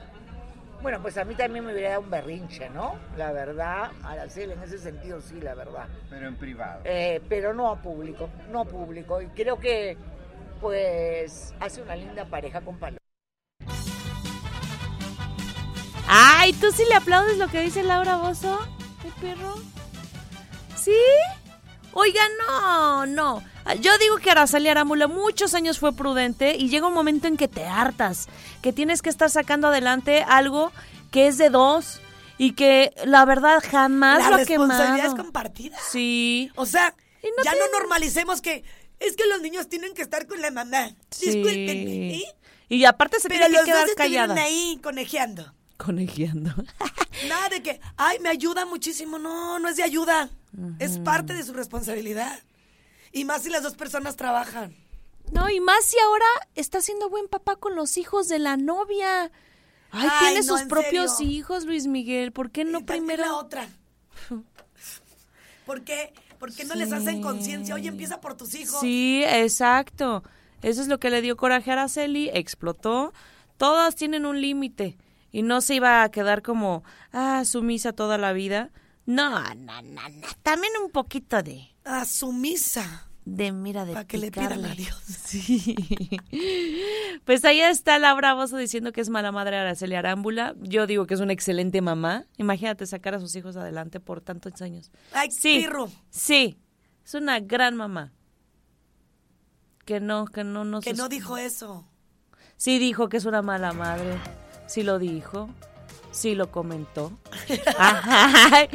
Bueno, 0.82 1.02
pues 1.02 1.18
a 1.18 1.24
mí 1.24 1.34
también 1.34 1.66
me 1.66 1.72
hubiera 1.74 1.90
dado 1.90 2.02
un 2.02 2.10
berrinche, 2.10 2.70
¿no? 2.70 2.94
La 3.18 3.32
verdad, 3.32 3.90
Araceli, 4.02 4.54
en 4.54 4.62
ese 4.62 4.78
sentido 4.78 5.20
sí, 5.20 5.38
la 5.38 5.54
verdad. 5.54 5.86
Pero 6.08 6.26
en 6.26 6.36
privado. 6.36 6.80
Eh, 6.84 7.20
pero 7.28 7.52
no 7.52 7.68
a 7.68 7.76
público, 7.82 8.30
no 8.50 8.60
a 8.60 8.64
público. 8.64 9.20
Y 9.20 9.26
creo 9.28 9.58
que, 9.58 9.98
pues, 10.58 11.54
hace 11.60 11.82
una 11.82 11.96
linda 11.96 12.24
pareja 12.24 12.62
con 12.62 12.78
Paloma. 12.78 12.98
Ay, 16.08 16.54
¿tú 16.54 16.72
sí 16.72 16.84
le 16.88 16.94
aplaudes 16.94 17.36
lo 17.36 17.48
que 17.48 17.60
dice 17.60 17.82
Laura 17.82 18.16
Bozo? 18.16 18.58
¿El 19.04 19.12
perro? 19.20 19.56
¿Sí? 20.76 20.96
Oiga, 21.92 22.22
no, 22.38 23.06
no. 23.06 23.42
Yo 23.74 23.96
digo 23.98 24.16
que 24.18 24.30
Araceli 24.30 24.68
Arámbula 24.68 25.06
muchos 25.08 25.54
años 25.54 25.78
fue 25.78 25.92
prudente 25.94 26.56
y 26.56 26.68
llega 26.68 26.86
un 26.88 26.94
momento 26.94 27.26
en 27.28 27.36
que 27.36 27.48
te 27.48 27.64
hartas, 27.66 28.28
que 28.62 28.72
tienes 28.72 29.02
que 29.02 29.10
estar 29.10 29.30
sacando 29.30 29.68
adelante 29.68 30.24
algo 30.26 30.72
que 31.10 31.26
es 31.26 31.38
de 31.38 31.50
dos 31.50 32.00
y 32.38 32.52
que 32.52 32.92
la 33.04 33.24
verdad 33.24 33.62
jamás 33.70 34.18
La 34.22 34.28
lo 34.30 34.34
ha 34.34 34.38
responsabilidad 34.38 34.96
es 34.96 35.02
quemado. 35.12 35.16
compartida. 35.16 35.76
Sí. 35.90 36.50
O 36.56 36.66
sea, 36.66 36.94
no 37.22 37.44
ya 37.44 37.52
tiene- 37.52 37.66
no 37.72 37.78
normalicemos 37.78 38.40
que 38.40 38.64
es 38.98 39.16
que 39.16 39.26
los 39.26 39.40
niños 39.40 39.68
tienen 39.68 39.94
que 39.94 40.02
estar 40.02 40.26
con 40.26 40.40
la 40.40 40.50
mamá. 40.50 40.90
Discúlpenme. 41.20 42.10
Sí. 42.14 42.24
¿eh? 42.24 42.34
Y 42.68 42.84
aparte 42.84 43.18
se 43.20 43.28
Pero 43.28 43.40
tiene 43.40 43.54
los 43.56 43.64
que 43.64 43.70
quedar 43.72 43.82
dos 43.82 43.90
estuvieron 43.90 44.28
callada. 44.28 44.42
ahí 44.46 44.78
conejeando. 44.82 45.52
Conejeando. 45.76 46.50
Nada 47.28 47.48
de 47.48 47.62
que, 47.62 47.80
ay, 47.96 48.18
me 48.20 48.28
ayuda 48.28 48.64
muchísimo. 48.66 49.18
No, 49.18 49.58
no 49.58 49.68
es 49.68 49.76
de 49.76 49.82
ayuda. 49.82 50.28
Es 50.78 50.98
parte 50.98 51.32
de 51.34 51.42
su 51.42 51.52
responsabilidad. 51.52 52.38
Y 53.12 53.24
más 53.24 53.42
si 53.42 53.50
las 53.50 53.62
dos 53.62 53.74
personas 53.74 54.16
trabajan. 54.16 54.74
No, 55.32 55.48
y 55.48 55.60
más 55.60 55.84
si 55.84 55.98
ahora 55.98 56.26
está 56.54 56.80
siendo 56.80 57.08
buen 57.08 57.28
papá 57.28 57.56
con 57.56 57.76
los 57.76 57.96
hijos 57.98 58.28
de 58.28 58.38
la 58.38 58.56
novia. 58.56 59.30
Ay, 59.92 60.08
Ay, 60.10 60.18
tiene 60.34 60.46
no, 60.46 60.56
sus 60.58 60.66
propios 60.68 61.16
serio. 61.16 61.32
hijos, 61.32 61.64
Luis 61.64 61.86
Miguel. 61.86 62.32
¿Por 62.32 62.50
qué 62.50 62.64
no 62.64 62.84
primero? 62.84 63.24
la 63.24 63.34
otra. 63.34 63.68
¿Por 65.66 65.82
qué? 65.82 66.12
¿Por 66.38 66.52
qué 66.54 66.64
no 66.64 66.74
les 66.74 66.92
hacen 66.92 67.20
conciencia? 67.20 67.74
Oye, 67.74 67.88
empieza 67.88 68.20
por 68.20 68.36
tus 68.36 68.54
hijos. 68.54 68.80
Sí, 68.80 69.22
exacto. 69.26 70.22
Eso 70.62 70.80
es 70.80 70.88
lo 70.88 70.98
que 70.98 71.10
le 71.10 71.20
dio 71.22 71.36
coraje 71.36 71.70
a 71.70 71.74
Araceli, 71.74 72.30
explotó. 72.32 73.12
Todas 73.56 73.94
tienen 73.94 74.24
un 74.26 74.40
límite 74.40 74.96
y 75.32 75.42
no 75.42 75.60
se 75.60 75.74
iba 75.74 76.02
a 76.02 76.10
quedar 76.10 76.42
como, 76.42 76.82
ah, 77.12 77.44
sumisa 77.44 77.92
toda 77.92 78.16
la 78.18 78.32
vida. 78.32 78.70
No, 79.10 79.30
no, 79.54 79.82
no, 79.82 80.08
no. 80.08 80.26
También 80.42 80.72
un 80.84 80.90
poquito 80.90 81.42
de, 81.42 81.68
A 81.84 82.04
sumisa. 82.04 83.08
de 83.24 83.50
mira, 83.52 83.84
de 83.84 83.92
Para 83.92 84.06
que 84.06 84.18
le 84.18 84.30
pidan 84.30 84.64
a 84.64 84.74
Dios. 84.74 84.96
Sí. 85.30 85.76
Pues 87.24 87.44
ahí 87.44 87.60
está 87.60 87.98
Laura 87.98 88.34
Bozo 88.34 88.56
diciendo 88.56 88.92
que 88.92 89.00
es 89.00 89.08
mala 89.10 89.30
madre 89.32 89.56
Araceli 89.56 89.94
Arámbula. 89.94 90.54
Yo 90.60 90.86
digo 90.86 91.06
que 91.06 91.14
es 91.14 91.20
una 91.20 91.32
excelente 91.32 91.80
mamá. 91.80 92.24
Imagínate 92.36 92.86
sacar 92.86 93.14
a 93.14 93.20
sus 93.20 93.34
hijos 93.36 93.56
adelante 93.56 94.00
por 94.00 94.20
tantos 94.20 94.60
años. 94.62 94.90
Ay, 95.12 95.30
Sí. 95.30 95.58
pirro. 95.60 95.90
Sí. 96.10 96.58
Es 97.04 97.14
una 97.14 97.38
gran 97.40 97.76
mamá. 97.76 98.12
Que 99.84 100.00
no, 100.00 100.26
que 100.26 100.44
no 100.44 100.64
nos 100.64 100.84
Que 100.84 100.94
no 100.94 101.08
dijo 101.08 101.36
eso. 101.36 101.86
Sí 102.56 102.78
dijo 102.78 103.08
que 103.08 103.16
es 103.16 103.24
una 103.24 103.42
mala 103.42 103.72
madre. 103.72 104.18
Sí 104.66 104.82
lo 104.82 104.98
dijo. 104.98 105.48
Sí 106.12 106.34
lo 106.34 106.50
comentó. 106.50 107.12
Ajá. 107.78 108.66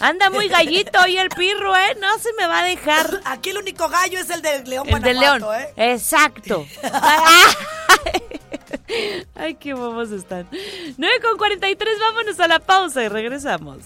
Anda 0.00 0.30
muy 0.30 0.48
gallito 0.48 0.98
hoy 1.02 1.18
el 1.18 1.28
pirro, 1.28 1.76
¿eh? 1.76 1.96
No 2.00 2.18
se 2.18 2.32
me 2.34 2.46
va 2.46 2.60
a 2.60 2.64
dejar. 2.64 3.20
Aquí 3.24 3.50
el 3.50 3.58
único 3.58 3.88
gallo 3.88 4.18
es 4.18 4.30
el 4.30 4.42
de 4.42 4.64
León 4.64 4.88
El 4.88 5.02
de 5.02 5.14
León. 5.14 5.40
Guanajuato, 5.40 5.80
¿eh? 5.80 5.92
Exacto. 5.92 6.66
Ay, 9.34 9.54
qué 9.56 9.74
bobos 9.74 10.10
están. 10.10 10.48
9 10.96 11.20
con 11.20 11.36
43, 11.36 11.98
vámonos 12.00 12.40
a 12.40 12.48
la 12.48 12.58
pausa 12.58 13.04
y 13.04 13.08
regresamos. 13.08 13.78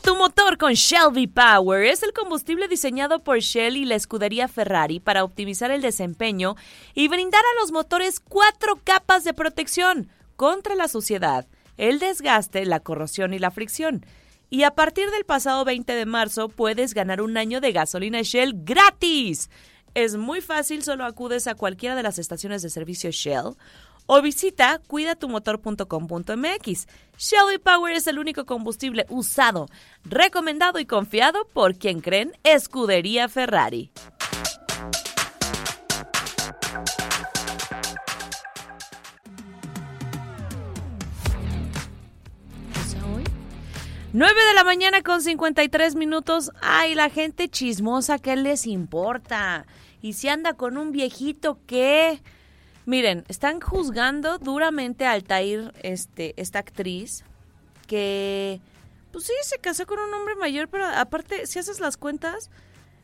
Tu 0.00 0.16
motor 0.16 0.56
con 0.56 0.72
Shell 0.72 1.12
V-Power. 1.12 1.84
Es 1.84 2.02
el 2.02 2.14
combustible 2.14 2.66
diseñado 2.66 3.22
por 3.22 3.40
Shell 3.40 3.76
y 3.76 3.84
la 3.84 3.94
escudería 3.94 4.48
Ferrari 4.48 5.00
para 5.00 5.22
optimizar 5.22 5.70
el 5.70 5.82
desempeño 5.82 6.56
y 6.94 7.08
brindar 7.08 7.42
a 7.42 7.60
los 7.60 7.72
motores 7.72 8.18
cuatro 8.18 8.80
capas 8.82 9.22
de 9.22 9.34
protección 9.34 10.08
contra 10.36 10.74
la 10.74 10.88
suciedad, 10.88 11.46
el 11.76 11.98
desgaste, 11.98 12.64
la 12.64 12.80
corrosión 12.80 13.34
y 13.34 13.38
la 13.38 13.50
fricción. 13.50 14.06
Y 14.48 14.62
a 14.62 14.74
partir 14.74 15.10
del 15.10 15.24
pasado 15.24 15.64
20 15.64 15.92
de 15.92 16.06
marzo 16.06 16.48
puedes 16.48 16.94
ganar 16.94 17.20
un 17.20 17.36
año 17.36 17.60
de 17.60 17.72
gasolina 17.72 18.22
Shell 18.22 18.64
gratis. 18.64 19.50
Es 19.94 20.16
muy 20.16 20.40
fácil, 20.40 20.82
solo 20.82 21.04
acudes 21.04 21.46
a 21.46 21.54
cualquiera 21.54 21.94
de 21.94 22.02
las 22.02 22.18
estaciones 22.18 22.62
de 22.62 22.70
servicio 22.70 23.10
Shell 23.10 23.56
o 24.06 24.22
visita 24.22 24.80
cuidatumotor.com.mx. 24.86 26.86
Shell 27.16 27.60
Power 27.62 27.94
es 27.94 28.06
el 28.06 28.18
único 28.18 28.46
combustible 28.46 29.06
usado, 29.08 29.68
recomendado 30.04 30.78
y 30.78 30.86
confiado 30.86 31.46
por 31.52 31.76
quien 31.76 32.00
creen 32.00 32.32
Escudería 32.42 33.28
Ferrari. 33.28 33.92
hoy? 43.14 43.24
9 44.12 44.44
de 44.44 44.54
la 44.54 44.64
mañana 44.64 45.02
con 45.02 45.22
53 45.22 45.94
minutos. 45.94 46.50
Ay, 46.60 46.94
la 46.94 47.08
gente 47.08 47.48
chismosa, 47.48 48.18
¿qué 48.18 48.36
les 48.36 48.66
importa? 48.66 49.66
Y 50.00 50.14
si 50.14 50.28
anda 50.28 50.54
con 50.54 50.76
un 50.76 50.92
viejito, 50.92 51.60
¿qué? 51.66 52.20
Miren, 52.84 53.24
están 53.28 53.60
juzgando 53.60 54.38
duramente 54.38 55.06
a 55.06 55.12
Altair, 55.12 55.72
este, 55.82 56.34
esta 56.36 56.58
actriz, 56.58 57.24
que, 57.86 58.60
pues 59.12 59.24
sí, 59.24 59.32
se 59.42 59.58
casó 59.58 59.86
con 59.86 60.00
un 60.00 60.12
hombre 60.14 60.34
mayor, 60.34 60.68
pero 60.68 60.86
aparte, 60.86 61.46
si 61.46 61.60
haces 61.60 61.78
las 61.78 61.96
cuentas, 61.96 62.50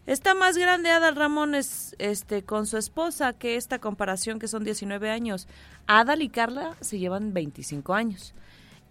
está 0.06 0.34
más 0.34 0.56
grande 0.56 0.90
Adal 0.90 1.14
Ramones 1.14 1.94
este, 1.98 2.42
con 2.42 2.66
su 2.66 2.76
esposa 2.76 3.34
que 3.34 3.54
esta 3.54 3.78
comparación, 3.78 4.40
que 4.40 4.48
son 4.48 4.64
19 4.64 5.10
años. 5.10 5.46
Adal 5.86 6.22
y 6.22 6.28
Carla 6.28 6.76
se 6.80 6.98
llevan 6.98 7.32
25 7.32 7.94
años. 7.94 8.34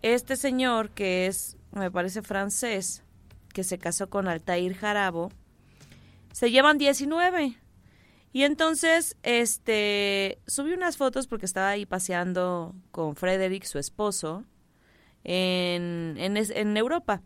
Este 0.03 0.37
señor, 0.37 0.91
que 0.91 1.27
es, 1.27 1.57
me 1.71 1.91
parece 1.91 2.21
francés, 2.21 3.03
que 3.53 3.65
se 3.65 3.77
casó 3.77 4.09
con 4.09 4.27
Altair 4.27 4.75
Jarabo, 4.75 5.31
se 6.31 6.49
llevan 6.49 6.77
19. 6.77 7.57
Y 8.33 8.43
entonces, 8.43 9.15
este, 9.23 10.39
subí 10.47 10.73
unas 10.73 10.97
fotos 10.97 11.27
porque 11.27 11.45
estaba 11.45 11.69
ahí 11.69 11.85
paseando 11.85 12.75
con 12.91 13.15
Frederick, 13.15 13.63
su 13.63 13.79
esposo, 13.79 14.43
en, 15.23 16.15
en, 16.17 16.37
en 16.37 16.77
Europa. 16.77 17.21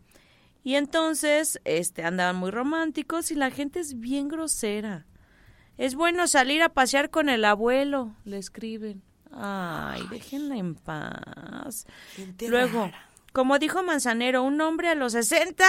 Y 0.64 0.76
entonces, 0.76 1.60
este, 1.64 2.04
andaban 2.04 2.36
muy 2.36 2.50
románticos 2.50 3.30
y 3.30 3.34
la 3.34 3.50
gente 3.50 3.80
es 3.80 3.98
bien 3.98 4.28
grosera. 4.28 5.06
Es 5.76 5.94
bueno 5.94 6.28
salir 6.28 6.62
a 6.62 6.68
pasear 6.68 7.10
con 7.10 7.28
el 7.28 7.44
abuelo, 7.44 8.14
le 8.24 8.38
escriben. 8.38 9.02
Ay, 9.32 10.02
déjenla 10.10 10.56
en 10.56 10.74
paz. 10.74 11.86
Luego, 12.46 12.90
como 13.32 13.58
dijo 13.58 13.82
Manzanero, 13.82 14.42
un 14.42 14.60
hombre 14.60 14.88
a 14.88 14.94
los 14.94 15.12
60 15.12 15.64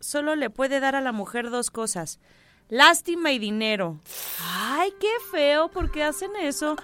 solo 0.00 0.36
le 0.36 0.50
puede 0.50 0.80
dar 0.80 0.96
a 0.96 1.00
la 1.00 1.12
mujer 1.12 1.50
dos 1.50 1.70
cosas. 1.70 2.20
Lástima 2.68 3.32
y 3.32 3.38
dinero. 3.38 3.98
Ay, 4.60 4.92
qué 5.00 5.10
feo, 5.30 5.68
¿por 5.68 5.90
qué 5.90 6.04
hacen 6.04 6.30
eso? 6.40 6.76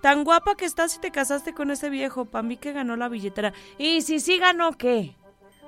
Tan 0.00 0.24
guapa 0.24 0.56
que 0.56 0.64
estás 0.64 0.92
si 0.92 0.98
te 1.00 1.10
casaste 1.10 1.54
con 1.54 1.70
ese 1.70 1.90
viejo. 1.90 2.24
Pa' 2.24 2.42
mí 2.42 2.56
que 2.56 2.72
ganó 2.72 2.96
la 2.96 3.08
billetera. 3.08 3.52
Y 3.78 4.02
si 4.02 4.20
sí 4.20 4.38
ganó, 4.38 4.72
¿qué? 4.72 5.14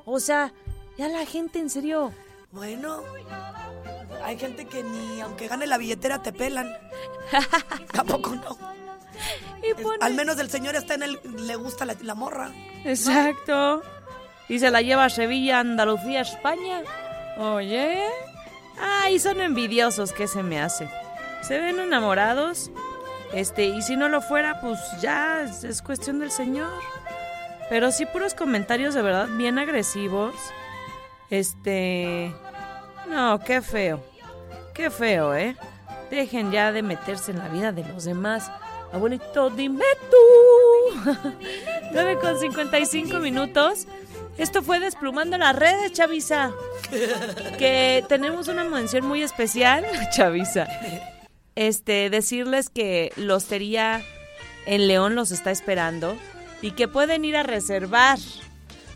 O 0.05 0.21
sea, 0.21 0.53
ya 0.99 1.09
la 1.09 1.25
gente 1.27 1.59
en 1.59 1.71
serio. 1.71 2.13
Bueno, 2.53 3.03
hay 4.25 4.39
gente 4.39 4.67
que 4.67 4.83
ni 4.83 5.21
aunque 5.21 5.47
gane 5.49 5.67
la 5.67 5.79
billetera 5.79 6.21
te 6.23 6.33
pelan. 6.33 6.73
Tampoco 7.93 8.35
no. 8.35 8.57
Y 9.63 9.75
pone- 9.83 9.99
Al 10.01 10.15
menos 10.15 10.39
el 10.39 10.51
señor 10.51 10.75
está 10.77 10.95
en 10.95 11.03
el. 11.05 11.21
le 11.47 11.55
gusta 11.57 11.85
la, 11.85 11.95
la 12.03 12.15
morra. 12.15 12.51
Exacto. 12.85 13.83
Y 14.49 14.59
se 14.59 14.71
la 14.71 14.81
lleva 14.83 15.05
a 15.05 15.11
Sevilla, 15.11 15.61
Andalucía, 15.61 16.23
España. 16.23 16.83
Oye. 17.39 18.03
Ay, 18.81 19.19
son 19.19 19.41
envidiosos, 19.41 20.13
¿qué 20.13 20.27
se 20.27 20.43
me 20.43 20.61
hace? 20.61 20.89
Se 21.43 21.59
ven 21.59 21.79
enamorados. 21.79 22.71
Este, 23.33 23.67
y 23.67 23.83
si 23.83 23.97
no 23.97 24.09
lo 24.09 24.21
fuera, 24.23 24.61
pues 24.61 24.79
ya 25.01 25.43
es, 25.43 25.65
es 25.65 25.83
cuestión 25.83 26.19
del 26.19 26.31
señor. 26.31 26.71
Pero 27.69 27.93
sí 27.93 28.07
puros 28.07 28.35
comentarios 28.35 28.95
de 28.95 29.03
verdad 29.03 29.29
bien 29.29 29.59
agresivos. 29.59 30.35
Este, 31.31 32.35
no, 33.09 33.39
qué 33.41 33.63
feo. 33.63 34.03
Qué 34.75 34.91
feo, 34.91 35.35
¿eh? 35.35 35.57
Dejen 36.11 36.51
ya 36.51 36.73
de 36.73 36.83
meterse 36.83 37.31
en 37.31 37.39
la 37.39 37.49
vida 37.49 37.71
de 37.71 37.85
los 37.85 38.05
demás. 38.05 38.51
Abuelito, 38.93 39.51
dime 39.51 39.85
tú. 40.11 41.13
9 41.93 42.19
con 42.21 42.39
55 42.39 43.19
minutos. 43.19 43.87
Esto 44.39 44.63
fue 44.63 44.81
Desplumando 44.81 45.37
las 45.39 45.55
redes, 45.55 45.93
Chavisa. 45.93 46.53
Que 47.59 48.05
tenemos 48.09 48.49
una 48.49 48.65
mención 48.65 49.07
muy 49.07 49.23
especial, 49.23 49.85
Chavisa. 50.17 50.67
Este, 51.55 52.11
decirles 52.11 52.71
que 52.71 53.13
la 53.17 53.37
Hostería 53.37 54.03
en 54.67 54.89
León 54.89 55.15
los 55.15 55.31
está 55.31 55.51
esperando 55.51 56.17
y 56.63 56.73
que 56.73 56.89
pueden 56.89 57.25
ir 57.25 57.37
a 57.37 57.43
reservar 57.43 58.19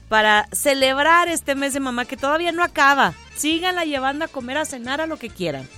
para 0.09 0.49
celebrar 0.53 1.29
este 1.29 1.55
mes 1.55 1.75
de 1.75 1.81
mamá 1.81 2.05
que 2.05 2.16
todavía 2.16 2.53
no 2.53 2.62
acaba. 2.62 3.14
Síganla 3.37 3.85
llevando 3.85 4.25
a 4.25 4.29
comer, 4.29 4.59
a 4.59 4.64
cenar, 4.64 5.01
a 5.01 5.07
lo 5.07 5.18
que 5.18 5.31
quieran. 5.31 5.68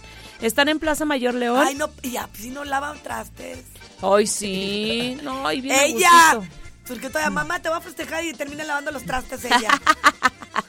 Están 0.40 0.68
en 0.68 0.78
Plaza 0.78 1.04
Mayor 1.04 1.34
León. 1.34 1.64
Ay, 1.66 1.74
no, 1.74 1.88
y 2.02 2.12
ya, 2.12 2.28
si 2.34 2.50
no 2.50 2.64
lavan 2.64 2.98
trastes. 3.02 3.64
Ay, 4.02 4.26
sí. 4.26 5.18
No, 5.22 5.50
y 5.50 5.60
bien 5.60 5.76
¡Ella! 5.80 6.40
Porque 6.86 7.08
todavía 7.08 7.30
mamá 7.30 7.60
te 7.60 7.68
va 7.68 7.78
a 7.78 7.80
festejar 7.80 8.24
y 8.24 8.32
termina 8.32 8.64
lavando 8.64 8.90
los 8.90 9.04
trastes 9.04 9.44
ella. 9.44 9.70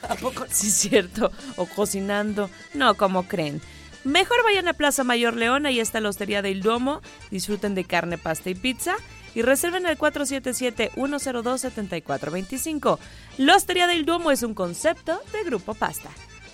¿A 0.08 0.14
poco? 0.16 0.46
Sí, 0.50 0.70
cierto. 0.70 1.30
O 1.56 1.66
cocinando. 1.66 2.50
No, 2.74 2.96
como 2.96 3.28
creen. 3.28 3.62
Mejor 4.04 4.42
vayan 4.44 4.68
a 4.68 4.74
Plaza 4.74 5.02
Mayor 5.04 5.36
León, 5.36 5.66
ahí 5.66 5.80
está 5.80 6.00
la 6.00 6.08
Hostería 6.08 6.40
del 6.40 6.62
Duomo. 6.62 7.02
Disfruten 7.30 7.74
de 7.74 7.84
carne, 7.84 8.16
pasta 8.16 8.48
y 8.50 8.54
pizza. 8.54 8.94
Y 9.34 9.42
reserven 9.42 9.84
el 9.86 9.98
477-102-7425. 9.98 12.98
La 13.36 13.56
Hostería 13.56 13.86
del 13.86 14.06
Duomo 14.06 14.30
es 14.30 14.42
un 14.42 14.54
concepto 14.54 15.20
de 15.32 15.44
Grupo 15.44 15.74
Pasta. 15.74 16.08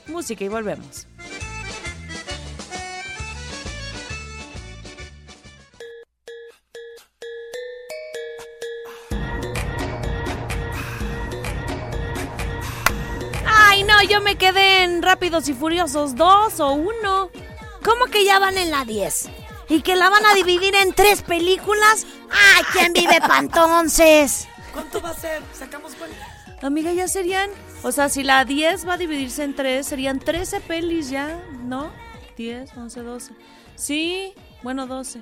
Música 0.08 0.44
y 0.44 0.48
volvemos. 0.48 1.06
Yo 14.06 14.20
me 14.20 14.36
quedé 14.36 14.84
en 14.84 15.02
Rápidos 15.02 15.48
y 15.48 15.54
Furiosos 15.54 16.14
2 16.14 16.60
o 16.60 16.72
1. 16.72 17.30
¿Cómo 17.82 18.06
que 18.06 18.24
ya 18.24 18.38
van 18.38 18.58
en 18.58 18.70
la 18.70 18.84
10? 18.84 19.30
¿Y 19.68 19.82
que 19.82 19.96
la 19.96 20.10
van 20.10 20.24
a 20.26 20.34
dividir 20.34 20.74
en 20.74 20.92
tres 20.92 21.22
películas? 21.22 22.06
¡Ay, 22.30 22.62
quién 22.72 22.92
vive 22.92 23.20
pa' 23.20 23.38
entonces! 23.38 24.48
¿Cuánto 24.72 25.00
va 25.00 25.10
a 25.10 25.14
ser? 25.14 25.42
¿Sacamos 25.52 25.92
cuánto? 25.96 26.16
Amiga, 26.66 26.92
ya 26.92 27.08
serían. 27.08 27.50
O 27.82 27.92
sea, 27.92 28.08
si 28.08 28.22
la 28.22 28.44
10 28.44 28.88
va 28.88 28.94
a 28.94 28.98
dividirse 28.98 29.44
en 29.44 29.54
3, 29.54 29.86
serían 29.86 30.18
13 30.18 30.60
pelis 30.60 31.10
ya, 31.10 31.38
¿no? 31.62 31.90
10, 32.36 32.76
11, 32.76 33.00
12. 33.02 33.34
Sí, 33.76 34.34
bueno, 34.62 34.86
12. 34.86 35.20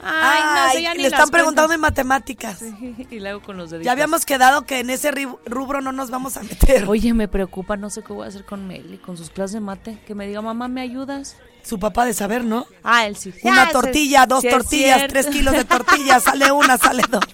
Ay, 0.00 0.74
no, 0.76 0.80
ya 0.80 0.92
ni 0.92 1.02
le 1.02 1.10
las 1.10 1.12
están 1.18 1.30
preguntando 1.30 1.68
cuentas. 1.68 1.74
en 1.74 1.80
matemáticas. 1.80 2.62
y 3.10 3.18
luego 3.18 3.42
con 3.42 3.56
los 3.56 3.70
deditos. 3.70 3.86
Ya 3.86 3.92
habíamos 3.92 4.24
quedado 4.24 4.64
que 4.64 4.80
en 4.80 4.90
ese 4.90 5.10
rubro 5.46 5.80
no 5.80 5.92
nos 5.92 6.10
vamos 6.10 6.36
a 6.36 6.42
meter. 6.42 6.88
Oye, 6.88 7.12
me 7.14 7.28
preocupa, 7.28 7.76
no 7.76 7.90
sé 7.90 8.02
qué 8.02 8.12
voy 8.12 8.24
a 8.24 8.28
hacer 8.28 8.44
con 8.44 8.66
Meli, 8.66 8.98
con 8.98 9.16
sus 9.16 9.30
clases 9.30 9.54
de 9.54 9.60
mate. 9.60 9.98
Que 10.06 10.14
me 10.14 10.26
diga, 10.26 10.40
mamá, 10.40 10.68
¿me 10.68 10.80
ayudas? 10.80 11.36
Su 11.64 11.78
papá 11.78 12.04
de 12.04 12.14
saber, 12.14 12.44
¿no? 12.44 12.66
Ah, 12.84 13.06
él 13.06 13.16
sí. 13.16 13.34
Una 13.42 13.70
tortilla, 13.70 14.26
dos 14.26 14.42
sí 14.42 14.48
tortillas, 14.48 15.08
tres 15.08 15.26
kilos 15.26 15.54
de 15.54 15.64
tortillas, 15.64 16.22
sale 16.24 16.52
una, 16.52 16.78
sale 16.78 17.02
dos. 17.08 17.24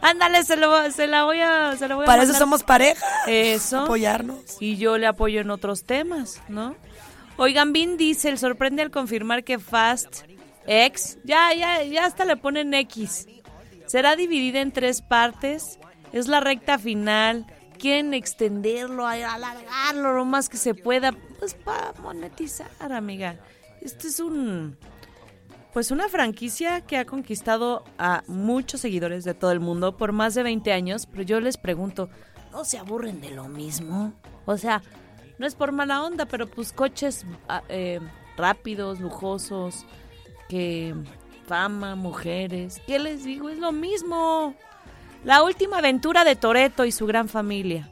Ándale, 0.00 0.44
se, 0.44 0.56
lo, 0.56 0.90
se 0.90 1.06
la 1.06 1.24
voy 1.24 1.40
a, 1.40 1.76
se 1.76 1.86
la 1.86 1.96
voy 1.96 2.04
a 2.04 2.06
Para 2.06 2.22
eso 2.22 2.32
somos 2.32 2.62
pareja. 2.62 3.04
Eso. 3.26 3.80
Apoyarnos. 3.80 4.56
Y 4.60 4.76
yo 4.76 4.96
le 4.96 5.06
apoyo 5.06 5.40
en 5.40 5.50
otros 5.50 5.84
temas, 5.84 6.40
¿no? 6.48 6.74
Oigan, 7.36 7.72
Vin 7.72 7.96
Diesel 7.96 8.38
sorprende 8.38 8.82
al 8.82 8.90
confirmar 8.90 9.44
que 9.44 9.58
Fast 9.58 10.22
X, 10.66 11.18
ya, 11.24 11.52
ya, 11.54 11.82
ya 11.82 12.06
hasta 12.06 12.24
le 12.24 12.36
ponen 12.36 12.74
X, 12.74 13.26
será 13.86 14.16
dividida 14.16 14.60
en 14.60 14.72
tres 14.72 15.02
partes. 15.02 15.78
Es 16.12 16.28
la 16.28 16.40
recta 16.40 16.78
final. 16.78 17.46
Quieren 17.78 18.14
extenderlo, 18.14 19.06
alargarlo 19.06 20.14
lo 20.14 20.24
más 20.24 20.48
que 20.48 20.56
se 20.56 20.74
pueda, 20.74 21.12
pues 21.38 21.54
para 21.54 21.92
monetizar, 22.00 22.92
amiga. 22.92 23.36
Esto 23.80 24.06
es 24.06 24.20
un, 24.20 24.76
pues 25.72 25.90
una 25.90 26.08
franquicia 26.08 26.82
que 26.82 26.96
ha 26.96 27.06
conquistado 27.06 27.84
a 27.98 28.22
muchos 28.28 28.80
seguidores 28.80 29.24
de 29.24 29.34
todo 29.34 29.50
el 29.50 29.58
mundo 29.58 29.96
por 29.96 30.12
más 30.12 30.34
de 30.34 30.44
20 30.44 30.72
años, 30.72 31.06
pero 31.06 31.22
yo 31.22 31.40
les 31.40 31.56
pregunto, 31.56 32.08
¿no 32.52 32.64
se 32.64 32.78
aburren 32.78 33.20
de 33.20 33.30
lo 33.30 33.48
mismo? 33.48 34.12
O 34.44 34.56
sea, 34.58 34.82
no 35.38 35.46
es 35.46 35.56
por 35.56 35.72
mala 35.72 36.04
onda, 36.04 36.26
pero 36.26 36.46
pues 36.46 36.72
coches 36.72 37.26
ah, 37.48 37.62
eh, 37.68 38.00
rápidos, 38.36 39.00
lujosos, 39.00 39.86
que 40.48 40.94
fama, 41.46 41.96
mujeres, 41.96 42.80
¿qué 42.86 42.98
les 42.98 43.24
digo? 43.24 43.48
Es 43.48 43.58
lo 43.58 43.72
mismo. 43.72 44.54
La 45.24 45.42
última 45.42 45.78
aventura 45.78 46.24
de 46.24 46.36
Toreto 46.36 46.84
y 46.84 46.92
su 46.92 47.06
gran 47.06 47.28
familia. 47.28 47.88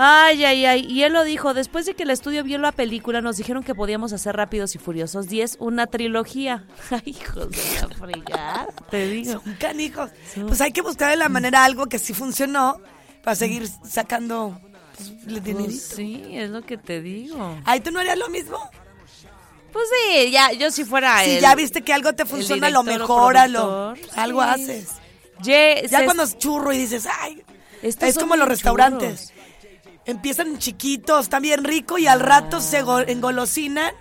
Ay, 0.00 0.44
ay, 0.44 0.64
ay. 0.64 0.86
Y 0.88 1.02
él 1.02 1.12
lo 1.12 1.24
dijo, 1.24 1.54
después 1.54 1.84
de 1.84 1.94
que 1.94 2.04
el 2.04 2.10
estudio 2.10 2.44
vio 2.44 2.56
la 2.58 2.70
película, 2.70 3.20
nos 3.20 3.36
dijeron 3.36 3.64
que 3.64 3.74
podíamos 3.74 4.12
hacer 4.12 4.36
Rápidos 4.36 4.76
y 4.76 4.78
Furiosos 4.78 5.26
10, 5.26 5.56
una 5.58 5.88
trilogía. 5.88 6.64
Ay, 6.90 7.02
hijos 7.06 7.50
de 7.50 7.58
la 7.80 7.96
fregada, 7.96 8.68
te 8.90 9.08
digo. 9.08 9.32
Son 9.32 9.54
canijos. 9.54 10.10
Pues 10.46 10.60
hay 10.60 10.70
que 10.70 10.82
buscar 10.82 11.10
de 11.10 11.16
la 11.16 11.28
manera 11.28 11.64
algo 11.64 11.86
que 11.86 11.98
sí 11.98 12.14
funcionó 12.14 12.80
para 13.24 13.34
seguir 13.34 13.68
sacando 13.84 14.60
pues, 14.96 15.12
el 15.26 15.42
dinerito. 15.42 15.64
Pues 15.64 15.82
sí, 15.82 16.22
es 16.30 16.48
lo 16.50 16.62
que 16.62 16.78
te 16.78 17.00
digo. 17.02 17.58
Ay, 17.64 17.80
¿tú 17.80 17.90
no 17.90 17.98
harías 17.98 18.18
lo 18.18 18.28
mismo? 18.28 18.56
Pues 19.72 19.84
sí, 19.90 20.30
ya, 20.30 20.52
yo 20.52 20.70
si 20.70 20.84
fuera 20.84 21.22
Si 21.24 21.32
el- 21.32 21.40
ya 21.40 21.54
viste 21.54 21.82
que 21.82 21.92
algo 21.92 22.14
te 22.14 22.24
funciona, 22.24 22.70
lo 22.70 22.82
director 22.82 23.10
o 23.10 23.14
mejóralo. 23.16 23.94
Algo 24.16 24.42
sí. 24.42 24.48
haces. 24.48 24.88
Ye- 25.42 25.86
Ya 25.90 25.98
se- 26.00 26.04
cuando 26.04 26.22
es 26.24 26.38
churro 26.38 26.72
y 26.72 26.78
dices, 26.78 27.06
ay, 27.20 27.42
Estos 27.82 28.08
es 28.08 28.18
como 28.18 28.34
los 28.36 28.48
restaurantes. 28.48 29.32
Empiezan 30.04 30.58
chiquitos, 30.58 31.24
están 31.24 31.42
bien 31.42 31.64
ricos 31.64 32.00
y 32.00 32.06
al 32.06 32.20
rato 32.20 32.60
se 32.60 32.82
go- 32.82 33.00
engolosinan 33.00 33.92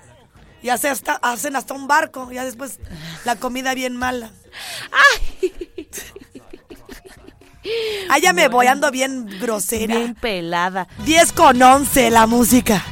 y 0.64 0.70
hace 0.70 0.88
hasta, 0.90 1.14
hacen 1.22 1.56
hasta 1.58 1.74
un 1.74 1.86
barco. 1.88 2.32
Ya 2.32 2.46
después 2.46 2.80
la 3.26 3.36
comida 3.36 3.74
bien 3.74 3.96
mala. 3.98 4.32
Ay, 8.10 8.22
ya 8.22 8.32
me 8.34 8.48
voy, 8.48 8.68
ando 8.68 8.90
bien 8.90 9.26
grosera. 9.40 9.96
Bien 9.98 10.16
pelada. 10.16 10.88
10 11.06 11.34
con 11.34 11.62
11 11.62 12.10
la 12.10 12.26
música. 12.26 12.84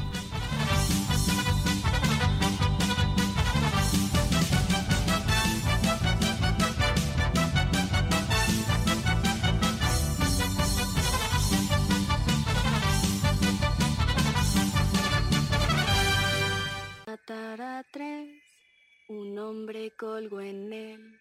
Colgó 19.97 20.41
en 20.41 20.73
él. 20.73 21.19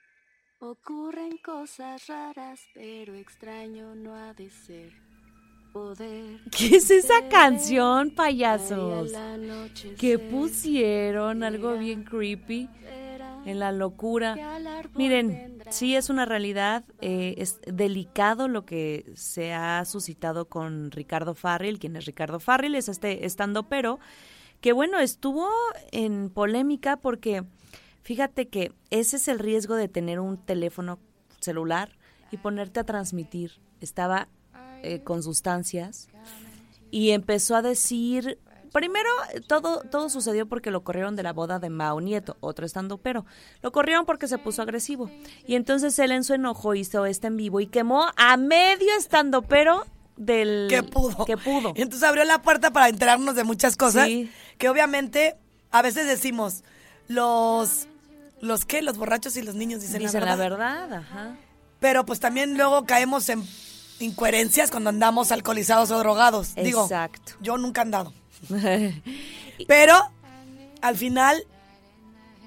Ocurren 0.60 1.36
cosas 1.38 2.06
raras, 2.06 2.60
pero 2.74 3.14
extraño 3.14 3.94
no 3.94 4.14
ha 4.14 4.34
de 4.34 4.50
ser. 4.50 4.92
Poder. 5.72 6.40
¿Qué 6.56 6.76
es 6.76 6.90
esa 6.90 7.28
canción, 7.28 8.08
Ay, 8.10 8.14
payasos? 8.14 9.12
que 9.98 10.18
pusieron 10.18 11.42
algo 11.42 11.76
bien 11.76 12.04
creepy 12.04 12.68
en 13.44 13.58
la 13.58 13.72
locura. 13.72 14.36
Miren, 14.94 15.58
sí 15.70 15.96
es 15.96 16.08
una 16.10 16.24
realidad, 16.24 16.84
eh, 17.00 17.34
es 17.38 17.60
delicado 17.66 18.48
lo 18.48 18.64
que 18.64 19.12
se 19.16 19.52
ha 19.52 19.84
suscitado 19.84 20.48
con 20.48 20.90
Ricardo 20.90 21.34
Farrell. 21.34 21.78
¿Quién 21.78 21.96
es 21.96 22.06
Ricardo 22.06 22.40
Farrell? 22.40 22.76
Es 22.76 22.88
este 22.88 23.26
estando 23.26 23.64
pero 23.64 23.98
que 24.60 24.72
bueno, 24.72 24.98
estuvo 24.98 25.48
en 25.92 26.30
polémica 26.30 26.96
porque 26.96 27.44
fíjate 28.04 28.46
que 28.48 28.72
ese 28.90 29.16
es 29.16 29.26
el 29.26 29.38
riesgo 29.40 29.74
de 29.74 29.88
tener 29.88 30.20
un 30.20 30.36
teléfono 30.38 31.00
celular 31.40 31.90
y 32.30 32.36
ponerte 32.36 32.78
a 32.80 32.84
transmitir. 32.84 33.60
Estaba 33.80 34.28
eh, 34.82 35.00
con 35.02 35.22
sustancias 35.22 36.08
y 36.90 37.10
empezó 37.10 37.56
a 37.56 37.62
decir 37.62 38.38
primero 38.72 39.08
todo 39.46 39.80
todo 39.90 40.08
sucedió 40.10 40.46
porque 40.46 40.70
lo 40.70 40.82
corrieron 40.84 41.16
de 41.16 41.22
la 41.22 41.32
boda 41.32 41.58
de 41.58 41.70
Mao 41.70 42.00
Nieto 42.00 42.36
otro 42.40 42.66
estando 42.66 42.98
pero 42.98 43.24
lo 43.62 43.70
corrieron 43.72 44.04
porque 44.04 44.26
se 44.28 44.36
puso 44.36 44.62
agresivo 44.62 45.10
y 45.46 45.54
entonces 45.54 45.98
él 46.00 46.10
en 46.10 46.24
su 46.24 46.34
enojo 46.34 46.74
hizo 46.74 47.06
este 47.06 47.28
en 47.28 47.36
vivo 47.36 47.60
y 47.60 47.66
quemó 47.66 48.06
a 48.16 48.36
medio 48.36 48.88
estando 48.98 49.42
pero 49.42 49.84
del 50.16 50.66
que 50.68 50.82
pudo. 50.82 51.24
que 51.24 51.36
pudo 51.36 51.72
Y 51.76 51.82
entonces 51.82 52.06
abrió 52.08 52.24
la 52.24 52.42
puerta 52.42 52.72
para 52.72 52.88
enterarnos 52.88 53.34
de 53.36 53.44
muchas 53.44 53.76
cosas 53.76 54.06
Sí. 54.06 54.30
que 54.58 54.68
obviamente 54.68 55.36
a 55.70 55.80
veces 55.82 56.06
decimos 56.06 56.62
los 57.08 57.86
los 58.40 58.64
qué, 58.64 58.82
los 58.82 58.96
borrachos 58.98 59.36
y 59.36 59.42
los 59.42 59.54
niños 59.54 59.80
dicen, 59.80 60.00
dicen 60.00 60.20
la 60.20 60.26
la 60.30 60.36
verdad. 60.36 60.88
verdad 60.88 60.98
ajá 61.00 61.36
Pero 61.80 62.04
pues 62.06 62.20
también 62.20 62.56
luego 62.56 62.84
caemos 62.84 63.28
en 63.28 63.42
incoherencias 64.00 64.70
cuando 64.70 64.90
andamos 64.90 65.30
alcoholizados 65.32 65.90
o 65.90 65.98
drogados. 65.98 66.54
Digo, 66.56 66.82
Exacto. 66.82 67.32
yo 67.40 67.56
nunca 67.58 67.80
he 67.80 67.84
andado. 67.84 68.12
Pero 69.68 69.94
al 70.82 70.96
final, 70.96 71.44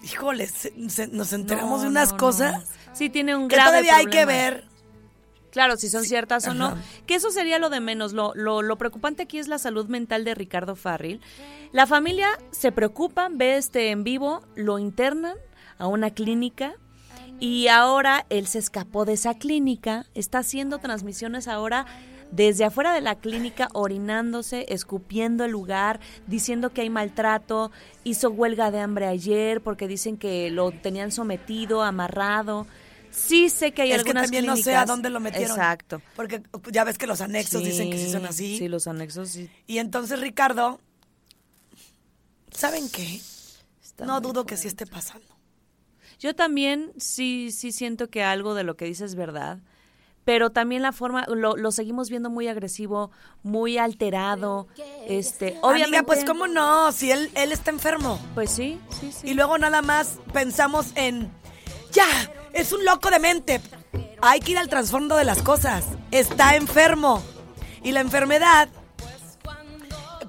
híjole, 0.04 0.48
se- 0.48 0.74
se- 0.90 1.08
nos 1.08 1.34
enteramos 1.34 1.78
No, 1.80 1.84
de 1.84 1.88
unas 1.90 2.12
no, 2.12 2.18
cosas 2.18 2.54
no. 2.88 2.96
sí 2.96 3.10
tiene 3.10 3.36
un 3.36 3.48
que 3.48 3.56
grave 3.56 3.70
todavía 3.70 3.96
hay 3.98 4.06
que 4.08 4.26
ver. 4.26 4.66
Claro, 5.52 5.78
si 5.78 5.90
son 5.90 6.04
ciertas 6.04 6.46
o 6.48 6.54
no. 6.54 6.68
Ajá. 6.68 6.78
Que 7.08 7.16
eso 7.16 7.32
sería 7.32 7.58
lo 7.58 7.70
de 7.70 7.80
menos. 7.80 8.14
Lo, 8.14 8.34
lo, 8.36 8.62
lo 8.62 8.78
preocupante 8.78 9.24
aquí 9.24 9.40
es 9.40 9.48
la 9.48 9.58
salud 9.58 9.88
mental 9.88 10.24
de 10.24 10.36
Ricardo 10.36 10.76
Farril. 10.76 11.20
La 11.72 11.88
familia 11.88 12.28
se 12.52 12.72
preocupa, 12.72 13.30
ve 13.32 13.58
este 13.58 13.90
en 13.90 14.04
vivo, 14.04 14.44
lo 14.56 14.78
internan 14.78 15.36
a 15.78 15.88
una 15.88 16.12
clínica 16.12 16.76
y 17.40 17.68
ahora 17.68 18.26
él 18.30 18.48
se 18.48 18.60
escapó 18.60 19.06
de 19.06 19.14
esa 19.14 19.36
clínica, 19.36 20.06
está 20.16 20.40
haciendo 20.40 20.80
transmisiones 20.80 21.48
ahora 21.48 21.86
desde 22.32 22.66
afuera 22.66 22.94
de 22.94 23.02
la 23.02 23.16
clínica, 23.16 23.70
orinándose, 23.74 24.66
escupiendo 24.70 25.46
el 25.46 25.52
lugar, 25.52 26.00
diciendo 26.26 26.72
que 26.72 26.82
hay 26.82 26.90
maltrato, 26.90 27.72
hizo 28.04 28.30
huelga 28.30 28.72
de 28.72 28.80
hambre 28.80 29.06
ayer 29.06 29.62
porque 29.62 29.88
dicen 29.88 30.18
que 30.18 30.50
lo 30.50 30.72
tenían 30.72 31.12
sometido, 31.12 31.84
amarrado. 31.84 32.68
Sí 33.12 33.50
sé 33.50 33.72
que 33.72 33.84
hay 33.84 33.92
es 33.92 33.96
que 33.96 34.10
algunas 34.10 34.24
también 34.24 34.46
no 34.46 34.58
sé 34.58 34.76
a 34.76 34.86
dónde 34.86 35.10
lo 35.10 35.20
metieron. 35.20 35.52
Exacto. 35.52 36.02
Porque 36.16 36.44
ya 36.72 36.84
ves 36.84 36.98
que 36.98 37.08
los 37.08 37.22
anexos 37.22 37.64
dicen 37.64 37.90
que 37.90 37.98
sí 37.98 38.12
son 38.12 38.26
así. 38.26 38.58
Sí, 38.58 38.68
los 38.68 38.88
anexos 38.88 39.30
sí. 39.30 39.50
Y 39.66 39.78
entonces 39.78 40.20
Ricardo, 40.20 40.80
¿saben 42.52 42.90
qué? 42.90 43.22
no 44.06 44.22
dudo 44.22 44.46
que 44.46 44.58
sí 44.58 44.68
esté 44.68 44.86
pasando. 44.86 45.37
Yo 46.20 46.36
también 46.36 46.92
sí, 46.98 47.52
sí 47.52 47.72
siento 47.72 48.10
que 48.10 48.24
algo 48.24 48.56
de 48.56 48.64
lo 48.64 48.76
que 48.76 48.86
dices 48.86 49.12
es 49.12 49.16
verdad, 49.16 49.60
pero 50.26 50.50
también 50.50 50.82
la 50.82 50.92
forma, 50.92 51.26
lo, 51.28 51.56
lo 51.56 51.72
seguimos 51.72 52.10
viendo 52.10 52.30
muy 52.30 52.48
agresivo, 52.48 53.12
muy 53.44 53.78
alterado, 53.78 54.68
este, 55.08 55.58
obviamente. 55.62 55.98
Amiga, 55.98 56.04
pues 56.04 56.26
cómo 56.26 56.48
no, 56.48 56.92
si 56.92 57.12
él, 57.12 57.32
él 57.36 57.52
está 57.52 57.72
enfermo. 57.72 58.20
Pues 58.34 58.52
sí, 58.52 58.80
sí, 59.00 59.12
sí. 59.12 59.30
Y 59.30 59.34
luego 59.36 59.58
nada 59.58 59.82
más 59.82 60.20
pensamos 60.34 60.88
en, 60.96 61.32
ya, 61.94 62.06
es 62.52 62.74
un 62.74 62.84
loco 62.84 63.10
de 63.10 63.20
mente. 63.20 63.62
Hay 64.22 64.40
que 64.40 64.52
ir 64.52 64.58
al 64.58 64.68
trasfondo 64.68 65.16
de 65.16 65.24
las 65.24 65.42
cosas. 65.42 65.86
Está 66.12 66.56
enfermo. 66.56 67.24
Y 67.84 67.92
la 67.92 68.02
enfermedad, 68.02 68.68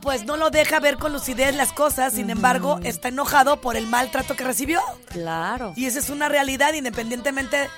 pues 0.01 0.25
no 0.25 0.37
lo 0.37 0.51
deja 0.51 0.81
ver 0.81 0.97
con 0.99 1.13
lucidez 1.13 1.55
las 1.55 1.73
cosas. 1.73 2.13
Sin 2.15 2.31
embargo, 2.31 2.79
está 2.83 3.09
enojado 3.09 3.61
por 3.61 3.77
el 3.77 3.87
maltrato 3.87 4.37
que 4.37 4.45
recibió. 4.45 4.81
Claro. 5.09 5.73
Y 5.77 5.87
esa 5.87 5.99
es 5.99 6.11
una 6.11 6.29
realidad 6.29 6.73
independientemente 6.75 7.69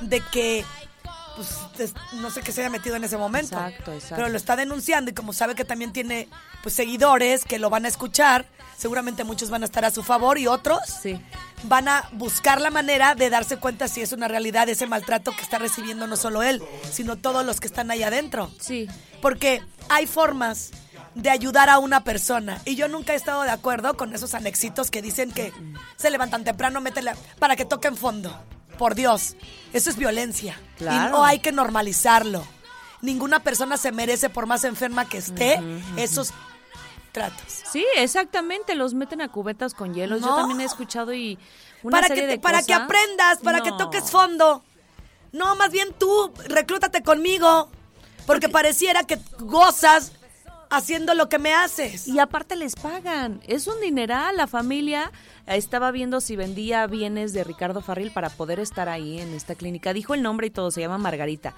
de 0.00 0.20
que 0.32 0.64
pues 1.36 1.48
es- 1.78 1.94
no 2.14 2.30
sé 2.30 2.42
qué 2.42 2.52
se 2.52 2.60
haya 2.60 2.70
metido 2.70 2.96
en 2.96 3.04
ese 3.04 3.16
momento. 3.16 3.54
Exacto, 3.56 3.92
exacto. 3.92 4.16
Pero 4.16 4.28
lo 4.28 4.36
está 4.36 4.56
denunciando 4.56 5.10
y 5.10 5.14
como 5.14 5.32
sabe 5.32 5.54
que 5.54 5.64
también 5.64 5.92
tiene 5.92 6.28
pues 6.62 6.74
seguidores 6.74 7.44
que 7.44 7.58
lo 7.58 7.70
van 7.70 7.84
a 7.86 7.88
escuchar, 7.88 8.44
seguramente 8.76 9.24
muchos 9.24 9.48
van 9.48 9.62
a 9.62 9.64
estar 9.66 9.84
a 9.84 9.90
su 9.90 10.02
favor 10.02 10.38
y 10.38 10.46
otros 10.46 10.80
van 11.62 11.88
a 11.88 12.08
buscar 12.12 12.60
la 12.60 12.70
manera 12.70 13.14
de 13.14 13.30
darse 13.30 13.56
cuenta 13.58 13.88
si 13.88 14.00
es 14.02 14.12
una 14.12 14.28
realidad 14.28 14.68
ese 14.68 14.86
maltrato 14.86 15.32
que 15.32 15.42
está 15.42 15.58
recibiendo 15.58 16.06
no 16.06 16.16
solo 16.16 16.42
él, 16.42 16.62
sino 16.92 17.16
todos 17.16 17.44
los 17.46 17.60
que 17.60 17.68
están 17.68 17.90
ahí 17.90 18.02
adentro. 18.02 18.50
Sí. 18.60 18.88
Porque 19.22 19.62
hay 19.88 20.06
formas 20.06 20.70
de 21.14 21.30
ayudar 21.30 21.68
a 21.68 21.78
una 21.78 22.04
persona. 22.04 22.60
Y 22.64 22.76
yo 22.76 22.88
nunca 22.88 23.12
he 23.12 23.16
estado 23.16 23.42
de 23.42 23.50
acuerdo 23.50 23.96
con 23.96 24.14
esos 24.14 24.34
anexitos 24.34 24.90
que 24.90 25.02
dicen 25.02 25.32
que 25.32 25.52
se 25.96 26.10
levantan 26.10 26.44
temprano, 26.44 26.80
métele 26.80 27.12
para 27.38 27.56
que 27.56 27.64
toquen 27.64 27.96
fondo. 27.96 28.36
Por 28.78 28.94
Dios, 28.94 29.36
eso 29.72 29.90
es 29.90 29.96
violencia. 29.96 30.58
Claro. 30.78 31.08
Y 31.08 31.12
no 31.12 31.24
hay 31.24 31.40
que 31.40 31.52
normalizarlo. 31.52 32.46
Ninguna 33.02 33.40
persona 33.40 33.76
se 33.76 33.92
merece, 33.92 34.30
por 34.30 34.46
más 34.46 34.64
enferma 34.64 35.06
que 35.08 35.18
esté, 35.18 35.60
esos 35.96 36.32
tratos. 37.12 37.62
Sí, 37.70 37.84
exactamente, 37.96 38.74
los 38.74 38.94
meten 38.94 39.20
a 39.20 39.28
cubetas 39.28 39.74
con 39.74 39.94
hielos. 39.94 40.20
Yo 40.22 40.34
también 40.34 40.60
he 40.60 40.64
escuchado 40.64 41.12
y 41.12 41.38
una 41.82 41.96
Para, 41.98 42.08
serie 42.08 42.22
que, 42.22 42.28
te- 42.28 42.32
de 42.34 42.38
para 42.40 42.62
que 42.62 42.72
aprendas, 42.74 43.38
para 43.38 43.62
que 43.62 43.72
toques 43.72 44.10
fondo. 44.10 44.62
No, 45.32 45.56
más 45.56 45.70
bien 45.70 45.92
tú, 45.98 46.32
reclútate 46.46 47.02
conmigo. 47.02 47.68
Porque 48.26 48.48
pareciera 48.48 49.02
que 49.04 49.18
gozas 49.40 50.12
haciendo 50.70 51.14
lo 51.14 51.28
que 51.28 51.38
me 51.38 51.52
haces. 51.52 52.08
Y 52.08 52.18
aparte 52.18 52.56
les 52.56 52.76
pagan. 52.76 53.40
Es 53.46 53.66
un 53.66 53.80
dineral. 53.80 54.36
La 54.36 54.46
familia 54.46 55.12
eh, 55.46 55.56
estaba 55.56 55.90
viendo 55.90 56.20
si 56.20 56.36
vendía 56.36 56.86
bienes 56.86 57.32
de 57.32 57.44
Ricardo 57.44 57.82
Farril 57.82 58.12
para 58.12 58.30
poder 58.30 58.60
estar 58.60 58.88
ahí 58.88 59.20
en 59.20 59.34
esta 59.34 59.54
clínica. 59.54 59.92
Dijo 59.92 60.14
el 60.14 60.22
nombre 60.22 60.46
y 60.46 60.50
todo, 60.50 60.70
se 60.70 60.80
llama 60.80 60.98
Margarita. 60.98 61.54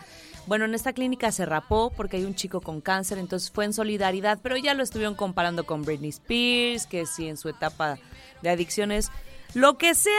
Bueno, 0.47 0.65
en 0.65 0.75
esta 0.75 0.93
clínica 0.93 1.31
se 1.31 1.47
rapó 1.47 1.91
porque 1.97 2.17
hay 2.17 2.25
un 2.25 2.35
chico 2.35 2.61
con 2.61 2.81
cáncer, 2.81 3.19
entonces 3.19 3.53
fue 3.53 3.65
en 3.65 3.73
solidaridad, 3.73 4.41
pero 4.43 4.57
ya 4.57 4.75
lo 4.75 4.83
estuvieron 4.83 5.15
comparando 5.15 5.65
con 5.65 5.83
Britney 5.85 6.11
Spears, 6.11 6.89
que 6.89 7.07
sí 7.07 7.29
en 7.29 7.37
su 7.37 7.49
etapa 7.49 7.99
de 8.43 8.51
adicciones. 8.51 9.13
Lo 9.55 9.79
que 9.79 9.95
sea, 9.95 10.13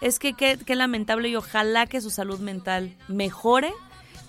es 0.00 0.20
que 0.20 0.34
qué 0.34 0.56
qué 0.64 0.76
lamentable 0.76 1.28
y 1.28 1.34
ojalá 1.34 1.86
que 1.86 2.00
su 2.00 2.10
salud 2.10 2.38
mental 2.38 2.96
mejore 3.08 3.72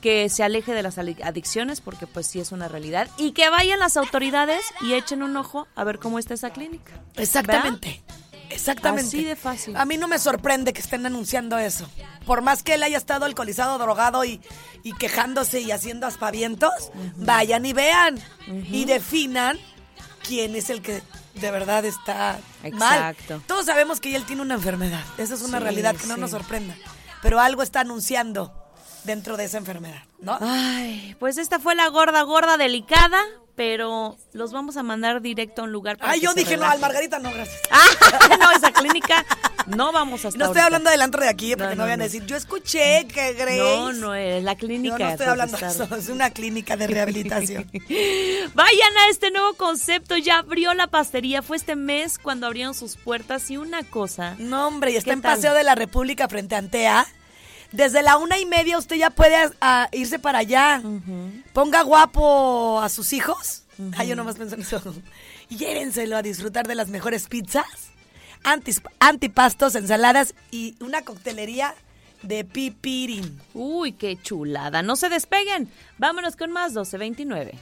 que 0.01 0.29
se 0.29 0.43
aleje 0.43 0.73
de 0.73 0.83
las 0.83 0.97
adicciones, 0.97 1.81
porque 1.81 2.07
pues 2.07 2.27
sí 2.27 2.39
es 2.39 2.51
una 2.51 2.67
realidad, 2.67 3.07
y 3.17 3.31
que 3.31 3.49
vayan 3.49 3.79
las 3.79 3.97
autoridades 3.97 4.62
y 4.81 4.93
echen 4.93 5.23
un 5.23 5.35
ojo 5.38 5.67
a 5.75 5.83
ver 5.83 5.99
cómo 5.99 6.19
está 6.19 6.33
esa 6.33 6.51
clínica. 6.51 6.93
Exactamente. 7.15 8.01
Exactamente. 8.49 9.07
Así 9.09 9.23
de 9.23 9.35
fácil. 9.35 9.75
A 9.77 9.85
mí 9.85 9.97
no 9.97 10.07
me 10.07 10.17
sorprende 10.17 10.73
que 10.73 10.81
estén 10.81 11.05
anunciando 11.05 11.59
eso. 11.59 11.88
Por 12.25 12.41
más 12.41 12.63
que 12.63 12.73
él 12.73 12.83
haya 12.83 12.97
estado 12.97 13.25
alcoholizado, 13.25 13.77
drogado 13.77 14.25
y, 14.25 14.41
y 14.81 14.93
quejándose 14.93 15.62
y 15.62 15.71
haciendo 15.71 16.07
aspavientos, 16.07 16.71
vayan 17.15 17.65
y 17.67 17.73
vean 17.73 18.19
y 18.47 18.85
definan 18.85 19.59
quién 20.27 20.55
es 20.55 20.71
el 20.71 20.81
que 20.81 21.03
de 21.35 21.51
verdad 21.51 21.85
está 21.85 22.39
mal. 22.63 23.13
Exacto. 23.13 23.41
Todos 23.45 23.67
sabemos 23.67 23.99
que 23.99 24.15
él 24.15 24.25
tiene 24.25 24.41
una 24.41 24.55
enfermedad. 24.55 25.03
Esa 25.19 25.35
es 25.35 25.41
una 25.41 25.59
Sí, 25.59 25.63
realidad 25.63 25.95
que 25.95 26.07
no 26.07 26.17
nos 26.17 26.31
sorprenda. 26.31 26.75
Pero 27.21 27.39
algo 27.39 27.62
está 27.62 27.81
anunciando 27.81 28.58
dentro 29.09 29.37
de 29.37 29.45
esa 29.45 29.57
enfermedad, 29.57 30.03
¿no? 30.21 30.37
Ay, 30.39 31.15
pues 31.19 31.39
esta 31.39 31.57
fue 31.59 31.73
la 31.73 31.87
gorda, 31.87 32.21
gorda, 32.21 32.57
delicada, 32.57 33.19
pero 33.55 34.15
los 34.33 34.53
vamos 34.53 34.77
a 34.77 34.83
mandar 34.83 35.19
directo 35.21 35.61
a 35.61 35.65
un 35.65 35.71
lugar 35.71 35.97
para 35.97 36.11
Ay, 36.11 36.21
yo 36.21 36.31
dije, 36.35 36.57
no, 36.57 36.65
al 36.65 36.79
Margarita 36.79 37.17
no, 37.17 37.31
gracias. 37.33 37.59
Ah, 37.71 38.37
no, 38.39 38.51
esa 38.51 38.71
clínica 38.71 39.25
no 39.65 39.91
vamos 39.91 40.23
a 40.25 40.27
estar 40.27 40.37
No 40.37 40.45
estoy 40.45 40.61
ahorita. 40.61 40.65
hablando 40.65 40.91
del 40.91 41.01
antro 41.01 41.23
de 41.23 41.29
aquí, 41.29 41.55
porque 41.55 41.63
No, 41.63 41.69
no, 41.69 41.75
no, 41.77 41.83
vayan 41.85 42.01
a 42.01 42.03
decir, 42.03 42.23
yo 42.27 42.35
escuché 42.37 43.07
que 43.07 43.33
Grace... 43.33 43.57
No, 43.57 43.93
no 43.93 44.13
es 44.13 44.43
la 44.43 44.55
clínica. 44.55 44.97
Yo 44.99 45.05
no 45.05 45.11
estoy 45.11 45.25
hablando 45.25 45.57
de 45.57 45.67
eso, 45.67 45.95
es 45.95 46.09
una 46.09 46.29
clínica 46.29 46.77
de 46.77 46.85
rehabilitación. 46.85 47.69
Vayan 48.53 48.97
a 49.05 49.09
este 49.09 49.31
nuevo 49.31 49.55
concepto, 49.55 50.17
ya 50.17 50.37
abrió 50.37 50.75
la 50.75 50.85
pastería, 50.85 51.41
fue 51.41 51.57
este 51.57 51.75
mes 51.75 52.19
cuando 52.19 52.45
abrieron 52.45 52.75
sus 52.75 52.97
puertas 52.97 53.49
y 53.49 53.57
una 53.57 53.81
cosa. 53.81 54.35
No, 54.37 54.67
hombre, 54.67 54.91
y 54.91 54.97
está 54.97 55.09
¿Qué 55.09 55.13
en 55.15 55.21
tal? 55.21 55.35
Paseo 55.35 55.55
de 55.55 55.63
la 55.63 55.73
República 55.73 56.27
frente 56.27 56.53
a 56.53 56.59
Antea. 56.59 57.07
Desde 57.71 58.01
la 58.01 58.17
una 58.17 58.39
y 58.39 58.45
media 58.45 58.77
usted 58.77 58.95
ya 58.95 59.10
puede 59.12 59.36
irse 59.91 60.19
para 60.19 60.39
allá. 60.39 60.82
Ponga 61.53 61.82
guapo 61.84 62.79
a 62.82 62.89
sus 62.89 63.13
hijos. 63.13 63.63
Ay, 63.97 64.08
yo 64.10 64.15
nomás 64.15 64.36
pienso 64.36 64.55
en 64.55 64.62
eso. 64.62 64.82
Llévenselo 65.49 66.17
a 66.17 66.21
disfrutar 66.21 66.67
de 66.67 66.75
las 66.75 66.89
mejores 66.89 67.27
pizzas, 67.27 67.65
antis- 68.43 68.82
antipastos, 68.99 69.75
ensaladas 69.75 70.36
y 70.51 70.75
una 70.84 71.03
coctelería 71.03 71.73
de 72.21 72.43
pipirín. 72.43 73.39
Uy, 73.53 73.93
qué 73.93 74.17
chulada. 74.21 74.82
No 74.82 74.95
se 74.97 75.08
despeguen. 75.10 75.71
Vámonos 75.97 76.36
con 76.36 76.51
más 76.51 76.71
1229. 76.71 77.58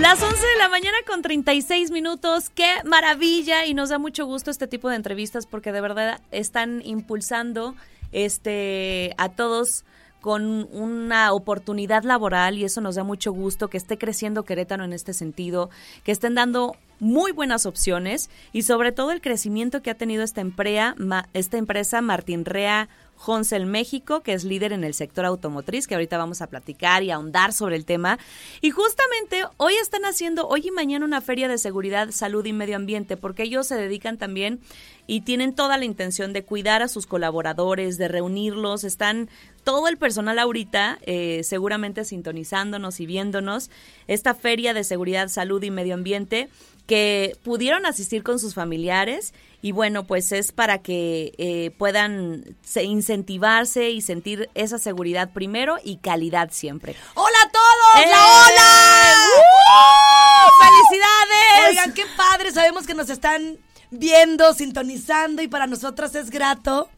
Las 0.00 0.22
11 0.22 0.34
de 0.34 0.56
la 0.58 0.70
mañana 0.70 0.96
con 1.06 1.20
36 1.20 1.90
minutos. 1.90 2.48
Qué 2.48 2.66
maravilla 2.86 3.66
y 3.66 3.74
nos 3.74 3.90
da 3.90 3.98
mucho 3.98 4.24
gusto 4.24 4.50
este 4.50 4.66
tipo 4.66 4.88
de 4.88 4.96
entrevistas 4.96 5.44
porque 5.44 5.72
de 5.72 5.82
verdad 5.82 6.22
están 6.30 6.80
impulsando 6.86 7.74
este 8.10 9.14
a 9.18 9.28
todos 9.28 9.84
con 10.22 10.66
una 10.72 11.34
oportunidad 11.34 12.04
laboral 12.04 12.56
y 12.56 12.64
eso 12.64 12.80
nos 12.80 12.94
da 12.94 13.04
mucho 13.04 13.32
gusto 13.32 13.68
que 13.68 13.76
esté 13.76 13.98
creciendo 13.98 14.44
Querétaro 14.44 14.84
en 14.84 14.94
este 14.94 15.12
sentido, 15.12 15.68
que 16.02 16.12
estén 16.12 16.34
dando 16.34 16.76
muy 16.98 17.32
buenas 17.32 17.66
opciones 17.66 18.30
y 18.52 18.62
sobre 18.62 18.92
todo 18.92 19.12
el 19.12 19.20
crecimiento 19.20 19.82
que 19.82 19.90
ha 19.90 19.94
tenido 19.94 20.22
esta, 20.22 20.40
empresa, 20.40 20.94
esta 21.34 21.58
empresa 21.58 22.00
Martín 22.00 22.46
Rea 22.46 22.88
Honcel 23.24 23.66
México, 23.66 24.22
que 24.22 24.32
es 24.32 24.44
líder 24.44 24.72
en 24.72 24.84
el 24.84 24.94
sector 24.94 25.24
automotriz, 25.24 25.86
que 25.86 25.94
ahorita 25.94 26.18
vamos 26.18 26.40
a 26.42 26.46
platicar 26.46 27.02
y 27.02 27.10
ahondar 27.10 27.52
sobre 27.52 27.76
el 27.76 27.84
tema. 27.84 28.18
Y 28.60 28.70
justamente 28.70 29.44
hoy 29.56 29.74
están 29.74 30.04
haciendo, 30.04 30.48
hoy 30.48 30.68
y 30.68 30.70
mañana, 30.70 31.04
una 31.04 31.20
feria 31.20 31.48
de 31.48 31.58
seguridad, 31.58 32.10
salud 32.10 32.44
y 32.44 32.52
medio 32.52 32.76
ambiente, 32.76 33.16
porque 33.16 33.42
ellos 33.42 33.66
se 33.66 33.76
dedican 33.76 34.18
también 34.18 34.60
y 35.06 35.22
tienen 35.22 35.54
toda 35.54 35.76
la 35.76 35.84
intención 35.84 36.32
de 36.32 36.44
cuidar 36.44 36.82
a 36.82 36.88
sus 36.88 37.06
colaboradores, 37.06 37.98
de 37.98 38.08
reunirlos, 38.08 38.84
están 38.84 39.28
todo 39.70 39.86
el 39.86 39.98
personal 39.98 40.36
ahorita 40.40 40.98
eh, 41.02 41.42
seguramente 41.44 42.04
sintonizándonos 42.04 42.98
y 42.98 43.06
viéndonos 43.06 43.70
esta 44.08 44.34
feria 44.34 44.74
de 44.74 44.82
seguridad, 44.82 45.28
salud 45.28 45.62
y 45.62 45.70
medio 45.70 45.94
ambiente 45.94 46.48
que 46.88 47.36
pudieron 47.44 47.86
asistir 47.86 48.24
con 48.24 48.40
sus 48.40 48.54
familiares 48.54 49.32
y 49.62 49.70
bueno, 49.70 50.08
pues 50.08 50.32
es 50.32 50.50
para 50.50 50.78
que 50.78 51.34
eh, 51.38 51.70
puedan 51.78 52.56
se- 52.64 52.82
incentivarse 52.82 53.90
y 53.90 54.00
sentir 54.00 54.48
esa 54.54 54.78
seguridad 54.78 55.30
primero 55.32 55.76
y 55.84 55.98
calidad 55.98 56.48
siempre. 56.50 56.96
¡Hola 57.14 57.38
a 57.44 57.50
todos! 57.52 58.04
¡Eh! 58.04 58.08
¡La 58.10 58.26
hola! 58.26 59.14
¡Uh! 59.36 60.64
¡Felicidades! 60.64 61.68
Oigan, 61.68 61.94
qué 61.94 62.04
padre, 62.16 62.50
sabemos 62.50 62.88
que 62.88 62.94
nos 62.94 63.08
están 63.08 63.56
viendo, 63.92 64.52
sintonizando 64.54 65.42
y 65.42 65.48
para 65.48 65.68
nosotras 65.68 66.14
es 66.16 66.30
grato 66.30 66.88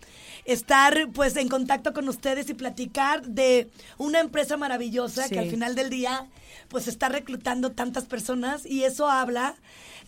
estar 0.44 1.08
pues 1.12 1.36
en 1.36 1.48
contacto 1.48 1.92
con 1.92 2.08
ustedes 2.08 2.48
y 2.50 2.54
platicar 2.54 3.22
de 3.26 3.70
una 3.98 4.20
empresa 4.20 4.56
maravillosa 4.56 5.24
Sí. 5.28 5.34
que 5.34 5.38
al 5.38 5.50
final 5.50 5.74
del 5.74 5.88
día 5.90 6.26
pues 6.68 6.88
está 6.88 7.08
reclutando 7.08 7.72
tantas 7.72 8.04
personas 8.04 8.66
y 8.66 8.84
eso 8.84 9.08
habla 9.10 9.54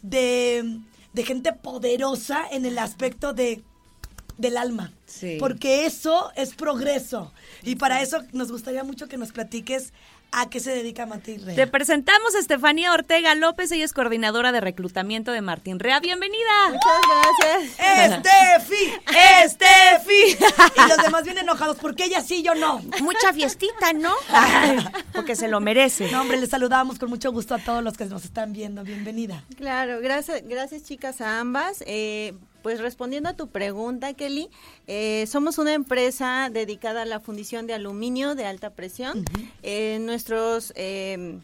de, 0.03 0.79
de 1.12 1.25
gente 1.25 1.53
poderosa 1.53 2.42
en 2.51 2.64
el 2.66 2.79
aspecto 2.79 3.33
de 3.33 3.62
del 4.37 4.57
alma. 4.57 4.92
Sí. 5.07 5.37
Porque 5.38 5.87
eso 5.87 6.33
es 6.35 6.55
progreso. 6.57 7.33
Y 7.62 7.77
para 7.77 8.03
eso 8.03 8.18
nos 8.33 8.51
gustaría 8.51 8.83
mucho 8.83 9.07
que 9.07 9.16
nos 9.16 9.31
platiques 9.31 9.92
a 10.35 10.51
qué 10.51 10.59
se 10.59 10.73
dedica 10.73 11.07
Martín 11.07 11.44
Rey. 11.44 11.55
Te 11.55 11.66
presentamos 11.68 12.35
a 12.35 12.40
Estefanía 12.40 12.92
Ortega 12.92 13.35
López, 13.37 13.70
ella 13.70 13.85
es 13.85 13.92
coordinadora 13.92 14.51
de 14.51 14.61
reclutamiento 14.61 15.31
de 15.31 15.40
Martín 15.40 15.79
Rea. 15.79 16.01
Bienvenida. 16.01 16.42
Muchas 16.70 17.01
gracias. 17.38 18.25
¡Estefi! 18.27 18.92
¡Estefi! 19.44 20.44
y 20.77 20.88
los 20.88 20.99
demás 21.05 21.23
vienen 21.23 21.44
enojados 21.44 21.77
porque 21.79 22.05
ella 22.05 22.20
sí, 22.20 22.42
yo 22.42 22.55
no. 22.57 22.81
Mucha 23.01 23.33
fiestita, 23.33 23.92
¿no? 23.92 24.12
Porque 25.12 25.37
se 25.37 25.47
lo 25.47 25.61
merece. 25.61 26.11
No, 26.11 26.23
hombre, 26.23 26.37
les 26.38 26.51
saludamos 26.51 26.99
con 26.99 27.11
mucho 27.11 27.31
gusto 27.31 27.55
a 27.55 27.59
todos 27.59 27.85
los 27.85 27.97
que 27.97 28.07
nos 28.07 28.25
están 28.25 28.53
viendo. 28.53 28.83
Bienvenida. 28.83 29.44
Claro, 29.57 30.01
gracias, 30.01 30.42
gracias 30.44 30.83
chicas 30.83 31.20
a 31.20 31.38
ambas. 31.38 31.85
Eh, 31.87 32.35
pues 32.64 32.81
respondiendo 32.81 33.29
a 33.29 33.35
tu 33.35 33.48
pregunta, 33.48 34.14
Kelly, 34.14 34.48
eh, 34.87 35.27
somos 35.27 35.59
una 35.59 35.74
empresa 35.74 36.48
dedicada 36.50 37.03
a 37.03 37.05
la 37.05 37.20
fundición 37.20 37.66
de 37.66 37.74
aluminio 37.74 38.35
de 38.35 38.46
alta 38.46 38.70
presión. 38.70 39.22
Eh, 39.62 39.98
nuestros, 40.00 40.72
eh, 40.74 41.38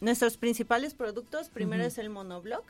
nuestros 0.00 0.36
principales 0.36 0.94
productos, 0.94 1.48
primero 1.48 1.82
es 1.82 1.98
el 1.98 2.08
monoblock. 2.08 2.62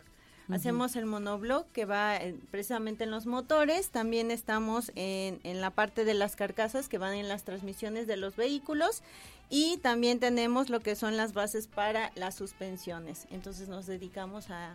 Hacemos 0.50 0.96
el 0.96 1.04
monoblock 1.04 1.70
que 1.72 1.84
va 1.84 2.18
precisamente 2.50 3.04
en 3.04 3.10
los 3.10 3.26
motores. 3.26 3.90
También 3.90 4.30
estamos 4.30 4.90
en, 4.94 5.38
en 5.42 5.60
la 5.60 5.68
parte 5.68 6.06
de 6.06 6.14
las 6.14 6.36
carcasas 6.36 6.88
que 6.88 6.96
van 6.96 7.12
en 7.12 7.28
las 7.28 7.44
transmisiones 7.44 8.06
de 8.06 8.16
los 8.16 8.34
vehículos. 8.34 9.02
Y 9.50 9.76
también 9.76 10.20
tenemos 10.20 10.70
lo 10.70 10.80
que 10.80 10.96
son 10.96 11.18
las 11.18 11.34
bases 11.34 11.66
para 11.66 12.12
las 12.14 12.34
suspensiones. 12.34 13.26
Entonces 13.30 13.68
nos 13.68 13.86
dedicamos 13.86 14.48
a 14.48 14.74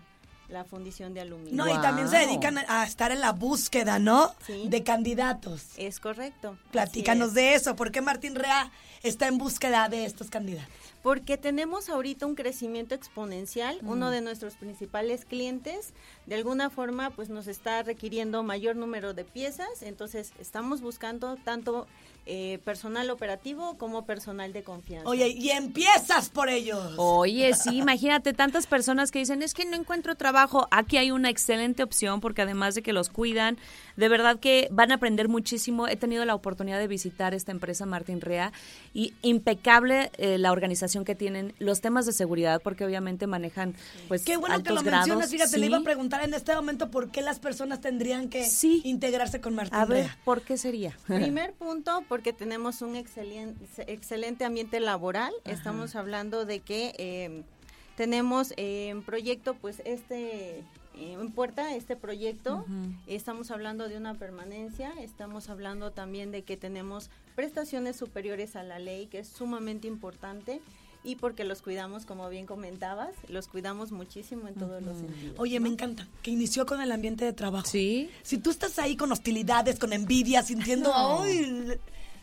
la 0.53 0.63
fundición 0.63 1.13
de 1.13 1.21
aluminio. 1.21 1.53
No, 1.53 1.67
y 1.67 1.81
también 1.81 2.07
se 2.07 2.17
dedican 2.17 2.57
a- 2.59 2.83
estar 2.85 3.11
en 3.11 3.19
la 3.19 3.31
búsqueda, 3.31 3.99
¿no? 3.99 4.33
Sí. 4.45 4.65
De 4.67 4.83
candidatos. 4.83 5.63
Es 5.77 5.99
correcto. 5.99 6.57
Platícanos 6.71 7.29
es. 7.29 7.33
de 7.33 7.55
eso. 7.55 7.75
¿Por 7.75 7.91
qué 7.91 8.01
Martín 8.01 8.35
Rea 8.35 8.71
está 9.01 9.27
en 9.27 9.37
búsqueda 9.37 9.89
de 9.89 10.05
estos 10.05 10.29
candidatos? 10.29 10.71
Porque 11.03 11.37
tenemos 11.37 11.89
ahorita 11.89 12.25
un 12.25 12.33
crecimiento 12.33 12.95
exponencial. 12.95 13.77
Mm. 13.81 13.89
Uno 13.89 14.09
de 14.09 14.21
nuestros 14.21 14.55
principales 14.55 15.25
clientes, 15.25 15.93
de 16.25 16.35
alguna 16.35 16.69
forma, 16.69 17.11
pues 17.11 17.29
nos 17.29 17.47
está 17.47 17.83
requiriendo 17.83 18.41
mayor 18.41 18.75
número 18.75 19.13
de 19.13 19.25
piezas. 19.25 19.83
Entonces, 19.83 20.31
estamos 20.39 20.81
buscando 20.81 21.35
tanto 21.35 21.87
eh, 22.25 22.59
personal 22.63 23.09
operativo 23.09 23.77
como 23.77 24.05
personal 24.05 24.53
de 24.53 24.63
confianza. 24.63 25.09
Oye, 25.09 25.27
y 25.27 25.49
empiezas 25.49 26.29
por 26.29 26.47
ellos. 26.47 26.93
Oye, 26.95 27.53
sí, 27.53 27.77
imagínate 27.79 28.31
tantas 28.31 28.65
personas 28.65 29.11
que 29.11 29.19
dicen, 29.19 29.41
es 29.41 29.53
que 29.53 29.65
no 29.65 29.75
encuentro 29.75 30.15
trabajo. 30.15 30.69
Aquí 30.71 30.95
hay 30.95 31.11
una 31.11 31.29
excelente 31.29 31.83
opción 31.83 32.21
porque 32.21 32.41
además 32.41 32.75
de 32.75 32.81
que 32.81 32.93
los 32.93 33.09
cuidan, 33.09 33.57
de 33.95 34.09
verdad 34.09 34.39
que 34.39 34.67
van 34.71 34.91
a 34.91 34.95
aprender 34.95 35.29
muchísimo. 35.29 35.87
He 35.87 35.95
tenido 35.95 36.25
la 36.25 36.35
oportunidad 36.35 36.79
de 36.79 36.87
visitar 36.87 37.33
esta 37.33 37.51
empresa 37.51 37.85
Martín 37.85 38.21
Rea 38.21 38.51
y 38.93 39.13
impecable 39.21 40.11
eh, 40.17 40.37
la 40.37 40.51
organización 40.51 41.05
que 41.05 41.15
tienen, 41.15 41.53
los 41.59 41.81
temas 41.81 42.05
de 42.05 42.13
seguridad 42.13 42.61
porque 42.63 42.85
obviamente 42.85 43.27
manejan 43.27 43.75
pues 44.07 44.23
Qué 44.23 44.37
bueno 44.37 44.61
que 44.63 44.71
lo 44.73 44.81
grados. 44.81 45.07
mencionas. 45.07 45.29
Fíjate, 45.31 45.57
le 45.57 45.67
iba 45.67 45.77
a 45.77 45.79
Sí. 45.79 45.85
preguntar 45.85 46.23
en 46.23 46.33
este 46.33 46.55
momento 46.55 46.89
por 46.91 47.11
qué 47.11 47.21
las 47.21 47.39
personas 47.39 47.81
tendrían 47.81 48.29
que 48.29 48.47
integrarse 48.83 49.41
con 49.41 49.55
Martín 49.55 49.75
A 49.79 49.85
ver, 49.85 50.05
Rea. 50.05 50.17
¿por 50.23 50.41
qué 50.41 50.57
sería? 50.57 50.97
Primer 51.07 51.53
punto, 51.53 52.03
porque 52.07 52.33
tenemos 52.33 52.81
un 52.81 52.95
excelente, 52.95 53.65
excelente 53.91 54.45
ambiente 54.45 54.79
laboral. 54.79 55.33
Estamos 55.45 55.95
hablando 55.95 56.45
de 56.45 56.59
que 56.61 56.93
eh, 56.97 57.43
tenemos 57.95 58.53
eh, 58.57 58.89
en 58.89 59.03
proyecto, 59.03 59.53
pues 59.55 59.81
este, 59.85 60.63
en 60.95 61.31
puerta, 61.31 61.75
este 61.75 61.95
proyecto. 61.95 62.65
Estamos 63.07 63.51
hablando 63.51 63.87
de 63.89 63.97
una 63.97 64.13
permanencia. 64.15 64.91
Estamos 65.01 65.49
hablando 65.49 65.91
también 65.91 66.31
de 66.31 66.43
que 66.43 66.57
tenemos 66.57 67.09
prestaciones 67.35 67.95
superiores 67.95 68.55
a 68.55 68.63
la 68.63 68.79
ley, 68.79 69.07
que 69.07 69.19
es 69.19 69.27
sumamente 69.27 69.87
importante. 69.87 70.61
Y 71.05 71.17
porque 71.17 71.43
los 71.43 71.61
cuidamos, 71.61 72.05
como 72.05 72.29
bien 72.29 72.45
comentabas, 72.45 73.09
los 73.27 73.49
cuidamos 73.49 73.91
muchísimo 73.91 74.47
en 74.47 74.53
todos 74.53 74.81
los 74.81 74.97
sentidos. 74.99 75.35
Oye, 75.37 75.59
me 75.59 75.67
encanta 75.67 76.07
que 76.21 76.31
inició 76.31 76.65
con 76.65 76.79
el 76.79 76.93
ambiente 76.93 77.25
de 77.25 77.33
trabajo. 77.33 77.67
Sí. 77.67 78.09
Si 78.21 78.37
tú 78.37 78.51
estás 78.51 78.79
ahí 78.79 78.95
con 78.95 79.11
hostilidades, 79.11 79.79
con 79.79 79.91
envidia, 79.91 80.43
sintiendo, 80.43 80.89
No. 80.93 81.21
"Ay, 81.23 81.77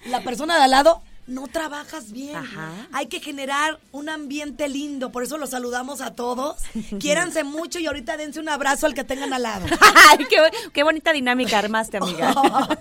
la 0.07 0.23
persona 0.25 0.57
de 0.57 0.63
al 0.63 0.71
lado, 0.71 1.03
no 1.31 1.47
trabajas 1.47 2.13
bien. 2.13 2.37
Ajá. 2.37 2.89
Hay 2.93 3.07
que 3.07 3.21
generar 3.21 3.79
un 3.93 4.09
ambiente 4.09 4.69
lindo, 4.69 5.13
por 5.13 5.23
eso 5.23 5.39
los 5.39 5.51
saludamos 5.51 6.01
a 6.01 6.15
todos. 6.15 6.57
Quiéranse 7.01 7.45
mucho 7.45 7.79
y 7.79 7.87
ahorita 7.87 8.17
dense 8.17 8.41
un 8.41 8.49
abrazo 8.49 8.87
al 8.87 8.95
que 8.95 9.05
tengan 9.05 9.33
al 9.33 9.43
lado. 9.43 9.67
Ay, 10.11 10.27
qué, 10.29 10.39
qué 10.73 10.83
bonita 10.83 11.13
dinámica 11.13 11.59
armaste, 11.59 11.99
amiga. 11.99 12.35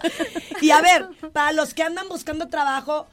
y 0.61 0.71
a 0.71 0.81
ver, 0.81 1.07
para 1.31 1.51
los 1.51 1.73
que 1.73 1.83
andan 1.83 2.09
buscando 2.09 2.47
trabajo, 2.49 3.07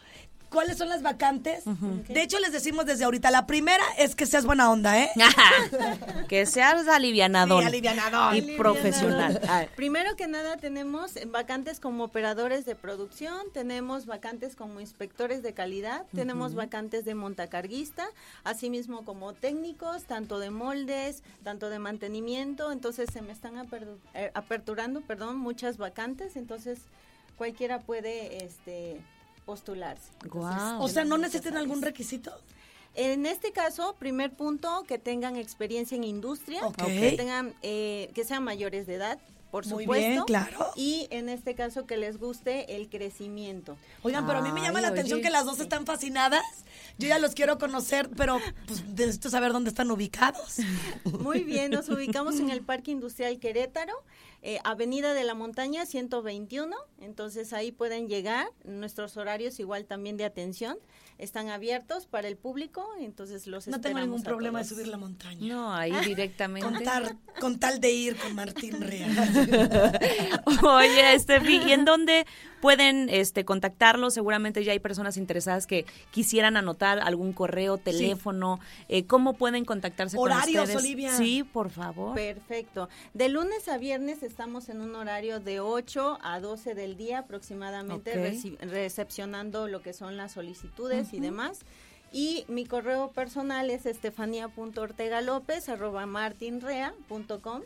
¿cuáles 0.50 0.78
son 0.78 0.88
las 0.88 1.02
vacantes? 1.02 1.64
De 2.08 2.22
hecho, 2.22 2.38
les 2.38 2.52
decimos 2.52 2.86
desde 2.86 3.04
ahorita, 3.04 3.30
la 3.30 3.46
primera 3.46 3.82
es 3.98 4.14
que 4.14 4.26
seas 4.26 4.44
buena 4.46 4.70
onda, 4.70 5.00
¿eh? 5.02 5.10
que 6.28 6.46
seas. 6.46 6.84
Sí, 7.62 7.66
alivianadón. 7.66 8.36
Y 8.36 8.56
profesional. 8.56 9.40
Primero 9.76 10.16
que 10.16 10.26
nada 10.26 10.56
tenemos 10.56 11.12
vacantes 11.28 11.80
como 11.80 12.04
operadores 12.04 12.64
de 12.64 12.74
producción, 12.74 13.36
tenemos 13.52 14.06
vacantes 14.06 14.56
como 14.56 14.80
inspectores 14.80 15.42
de 15.42 15.52
calidad, 15.54 16.04
tenemos 16.14 16.54
vacantes 16.54 17.04
de 17.04 17.14
montacarguista, 17.14 18.06
asimismo 18.44 19.04
como 19.04 19.32
técnicos, 19.32 20.04
tanto 20.04 20.38
de 20.38 20.50
moldes, 20.50 21.22
tanto 21.44 21.68
de 21.70 21.78
mantenimiento, 21.78 22.72
entonces 22.72 23.08
se 23.12 23.22
me 23.22 23.32
están 23.32 23.56
aperdu- 23.56 23.98
eh, 24.14 24.30
aperturando, 24.34 25.00
perdón, 25.00 25.38
muchas 25.38 25.76
vacantes, 25.78 26.36
entonces 26.36 26.78
cualquiera 27.36 27.80
puede 27.80 28.44
este 28.44 29.00
postularse. 29.46 30.10
Entonces, 30.24 30.62
O 30.80 30.88
sea, 30.88 31.04
¿no 31.04 31.16
necesitan 31.16 31.56
algún 31.56 31.80
requisito? 31.80 32.32
En 32.94 33.26
este 33.26 33.52
caso, 33.52 33.94
primer 33.98 34.32
punto, 34.34 34.84
que 34.88 34.98
tengan 34.98 35.36
experiencia 35.36 35.96
en 35.96 36.04
industria, 36.04 36.66
Ok. 36.66 36.76
que 36.84 37.12
tengan, 37.16 37.54
eh, 37.62 38.10
que 38.14 38.24
sean 38.24 38.42
mayores 38.42 38.86
de 38.86 38.94
edad, 38.94 39.18
por 39.50 39.64
Muy 39.66 39.84
supuesto. 39.84 40.08
bien, 40.08 40.22
claro. 40.24 40.66
Y 40.74 41.06
en 41.10 41.28
este 41.28 41.54
caso 41.54 41.86
que 41.86 41.96
les 41.96 42.18
guste 42.18 42.74
el 42.76 42.88
crecimiento. 42.88 43.76
Oigan, 44.02 44.26
pero 44.26 44.40
a 44.40 44.42
mí 44.42 44.50
me 44.50 44.60
llama 44.60 44.80
la 44.80 44.88
atención 44.88 45.22
que 45.22 45.30
las 45.30 45.44
dos 45.44 45.60
están 45.60 45.86
fascinadas. 45.86 46.42
Yo 46.98 47.06
ya 47.08 47.18
los 47.18 47.34
quiero 47.34 47.56
conocer, 47.58 48.10
pero 48.16 48.38
pues 48.66 48.84
necesito 48.86 49.30
saber 49.30 49.52
dónde 49.52 49.70
están 49.70 49.90
ubicados. 49.90 50.56
Muy 51.20 51.44
bien, 51.44 51.70
nos 51.70 51.88
ubicamos 51.88 52.40
en 52.40 52.50
el 52.50 52.62
Parque 52.62 52.90
Industrial 52.90 53.38
Querétaro, 53.38 53.94
eh, 54.48 54.60
Avenida 54.62 55.12
de 55.12 55.24
la 55.24 55.34
Montaña 55.34 55.86
121, 55.86 56.76
entonces 57.00 57.52
ahí 57.52 57.72
pueden 57.72 58.06
llegar, 58.06 58.46
nuestros 58.62 59.16
horarios 59.16 59.58
igual 59.58 59.86
también 59.86 60.16
de 60.16 60.24
atención 60.24 60.78
están 61.18 61.48
abiertos 61.48 62.06
para 62.06 62.28
el 62.28 62.36
público, 62.36 62.86
entonces 63.00 63.48
los 63.48 63.66
No 63.66 63.80
tengo 63.80 63.98
ningún 63.98 64.22
problema 64.22 64.60
de 64.60 64.64
subir 64.64 64.86
la 64.86 64.98
montaña. 64.98 65.44
No, 65.44 65.74
ahí 65.74 65.92
directamente. 66.04 66.64
Con 66.64 66.84
tal, 66.84 67.18
con 67.40 67.58
tal 67.58 67.80
de 67.80 67.90
ir 67.90 68.16
con 68.16 68.36
Martín 68.36 68.80
Rea. 68.80 69.08
Oye, 70.62 71.14
Estefi, 71.14 71.56
¿y 71.66 71.72
en 71.72 71.84
dónde 71.84 72.24
pueden 72.66 73.08
este 73.10 73.44
contactarlo? 73.44 74.10
Seguramente 74.10 74.64
ya 74.64 74.72
hay 74.72 74.80
personas 74.80 75.16
interesadas 75.16 75.68
que 75.68 75.86
quisieran 76.10 76.56
anotar 76.56 76.98
algún 76.98 77.32
correo, 77.32 77.78
teléfono. 77.78 78.58
Eh, 78.88 79.06
¿Cómo 79.06 79.34
pueden 79.34 79.64
contactarse 79.64 80.18
Horarios, 80.18 80.46
con 80.46 80.62
ustedes? 80.62 80.82
Olivia. 80.82 81.16
Sí, 81.16 81.44
por 81.44 81.70
favor. 81.70 82.16
Perfecto. 82.16 82.88
De 83.14 83.28
lunes 83.28 83.68
a 83.68 83.78
viernes 83.78 84.24
estamos 84.24 84.68
en 84.68 84.80
un 84.80 84.96
horario 84.96 85.38
de 85.38 85.60
8 85.60 86.18
a 86.20 86.40
12 86.40 86.74
del 86.74 86.96
día 86.96 87.20
aproximadamente, 87.20 88.36
recepcionando 88.62 89.68
lo 89.68 89.80
que 89.80 89.92
son 89.92 90.16
las 90.16 90.32
solicitudes 90.32 91.12
y 91.12 91.20
demás. 91.20 91.60
Y 92.10 92.46
mi 92.48 92.66
correo 92.66 93.12
personal 93.12 93.70
es 93.70 93.86
martinrea.com. 96.06 97.62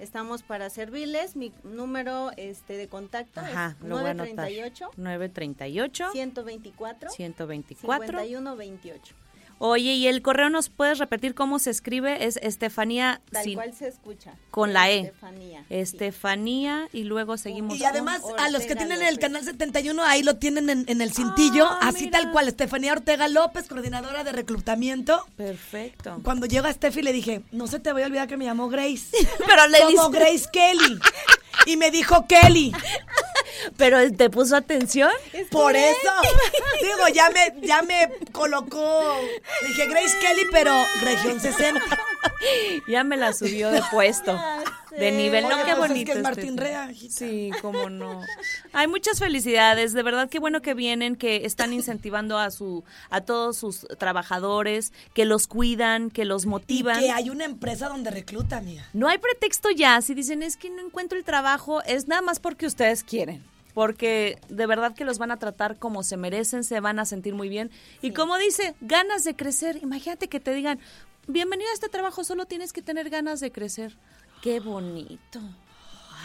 Estamos 0.00 0.42
para 0.42 0.70
servirles. 0.70 1.36
Mi 1.36 1.52
número 1.62 2.30
este 2.38 2.78
de 2.78 2.88
contacto 2.88 3.40
Ajá, 3.40 3.76
es 3.78 3.86
lo 3.86 3.98
voy 3.98 4.06
a 4.06 4.10
anotar. 4.10 4.50
938 4.50 4.90
938 4.96 6.10
124 6.12 7.10
124 7.10 8.20
5128. 8.20 9.14
Oye, 9.62 9.92
¿y 9.92 10.06
el 10.06 10.22
correo 10.22 10.48
nos 10.48 10.70
puedes 10.70 10.98
repetir 10.98 11.34
cómo 11.34 11.58
se 11.58 11.68
escribe? 11.68 12.24
Es 12.24 12.38
Estefanía 12.38 13.20
Tal 13.30 13.44
sin- 13.44 13.54
cual 13.56 13.74
se 13.74 13.88
escucha. 13.88 14.32
con 14.50 14.72
la 14.72 14.90
E. 14.90 15.00
Estefanía. 15.00 15.64
Estefanía 15.68 16.88
y 16.94 17.04
luego 17.04 17.36
seguimos 17.36 17.78
Y 17.78 17.84
además, 17.84 18.22
a 18.38 18.48
los 18.48 18.62
que 18.64 18.74
tienen 18.74 19.02
el 19.02 19.16
López. 19.16 19.18
canal 19.18 19.44
71, 19.44 20.02
ahí 20.02 20.22
lo 20.22 20.36
tienen 20.36 20.70
en, 20.70 20.84
en 20.88 21.02
el 21.02 21.12
cintillo, 21.12 21.66
Ah, 21.68 21.78
así 21.88 22.10
tal 22.10 22.32
cual. 22.32 22.48
Estefanía 22.48 22.92
Ortega 22.94 23.28
López, 23.28 23.68
coordinadora 23.68 24.24
de 24.24 24.32
reclutamiento. 24.32 25.26
Perfecto. 25.36 26.20
Cuando 26.24 26.46
llegó 26.46 26.66
a 26.66 26.72
Steffi 26.72 27.02
le 27.02 27.12
dije, 27.12 27.42
no 27.52 27.66
se 27.66 27.80
te 27.80 27.92
voy 27.92 28.00
a 28.02 28.06
olvidar 28.06 28.28
que 28.28 28.38
me 28.38 28.46
llamó 28.46 28.70
Grace. 28.70 29.08
Pero 29.46 29.68
le 29.68 29.78
Como 29.80 30.08
diste- 30.10 30.18
Grace 30.18 30.46
Kelly. 30.50 30.98
Y 31.66 31.76
me 31.76 31.90
dijo 31.90 32.26
Kelly. 32.26 32.72
Pero 33.76 33.98
te 34.12 34.30
puso 34.30 34.56
atención. 34.56 35.10
Por 35.50 35.76
eso, 35.76 36.10
digo, 36.82 37.08
ya 37.14 37.30
me, 37.30 37.66
ya 37.66 37.82
me 37.82 38.08
colocó, 38.32 39.16
dije 39.66 39.86
Grace 39.86 40.16
Kelly, 40.20 40.42
pero 40.50 40.72
región 41.02 41.40
60. 41.40 41.80
Ya 42.88 43.04
me 43.04 43.16
la 43.16 43.32
subió 43.32 43.70
de 43.70 43.82
puesto. 43.90 44.38
De 44.98 45.12
nivel, 45.12 45.44
no, 45.44 45.50
qué 45.50 45.62
pues 45.62 45.72
es 45.72 45.78
bonito. 45.78 46.06
que 46.06 46.12
es 46.12 46.16
este. 46.16 46.22
Martín 46.22 46.56
Rea. 46.56 46.90
Sí, 47.08 47.50
cómo 47.62 47.88
no. 47.88 48.22
Hay 48.72 48.88
muchas 48.88 49.20
felicidades, 49.20 49.92
de 49.92 50.02
verdad 50.02 50.28
qué 50.28 50.40
bueno 50.40 50.60
que 50.62 50.74
vienen, 50.74 51.14
que 51.14 51.46
están 51.46 51.72
incentivando 51.72 52.38
a 52.38 52.50
su 52.50 52.82
a 53.08 53.20
todos 53.20 53.56
sus 53.56 53.86
trabajadores, 53.98 54.92
que 55.14 55.24
los 55.26 55.46
cuidan, 55.46 56.10
que 56.10 56.24
los 56.24 56.44
Y 56.44 56.48
motivan. 56.48 56.98
que 56.98 57.10
hay 57.12 57.30
una 57.30 57.44
empresa 57.44 57.88
donde 57.88 58.10
recluta, 58.10 58.56
amiga. 58.56 58.84
No 58.92 59.08
hay 59.08 59.18
pretexto 59.18 59.70
ya, 59.70 60.00
si 60.02 60.14
dicen 60.14 60.42
es 60.42 60.56
que 60.56 60.70
no 60.70 60.80
encuentro 60.84 61.16
el 61.16 61.24
trabajo, 61.24 61.82
es 61.84 62.08
nada 62.08 62.22
más 62.22 62.40
porque 62.40 62.66
ustedes 62.66 63.04
quieren. 63.04 63.44
Porque 63.74 64.38
de 64.48 64.66
verdad 64.66 64.94
que 64.94 65.04
los 65.04 65.18
van 65.18 65.30
a 65.30 65.38
tratar 65.38 65.78
como 65.78 66.02
se 66.02 66.16
merecen, 66.16 66.64
se 66.64 66.80
van 66.80 66.98
a 66.98 67.04
sentir 67.04 67.34
muy 67.34 67.48
bien. 67.48 67.70
Y 68.02 68.12
como 68.12 68.36
dice, 68.38 68.74
ganas 68.80 69.24
de 69.24 69.36
crecer. 69.36 69.78
Imagínate 69.82 70.28
que 70.28 70.40
te 70.40 70.52
digan, 70.54 70.80
bienvenido 71.26 71.70
a 71.70 71.74
este 71.74 71.88
trabajo, 71.88 72.24
solo 72.24 72.46
tienes 72.46 72.72
que 72.72 72.82
tener 72.82 73.10
ganas 73.10 73.40
de 73.40 73.52
crecer. 73.52 73.96
Qué 74.42 74.60
bonito. 74.60 75.40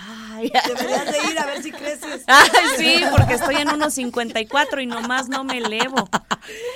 Ay, 0.07 0.51
Deberías 0.67 1.11
de 1.11 1.31
ir 1.31 1.39
a 1.39 1.45
ver 1.45 1.63
si 1.63 1.71
creces. 1.71 2.23
Ay, 2.27 2.49
sí, 2.77 3.03
porque 3.11 3.35
estoy 3.35 3.55
en 3.55 3.69
unos 3.69 3.93
54 3.93 4.81
y 4.81 4.85
nomás 4.85 5.29
no 5.29 5.43
me 5.43 5.57
elevo. 5.57 6.09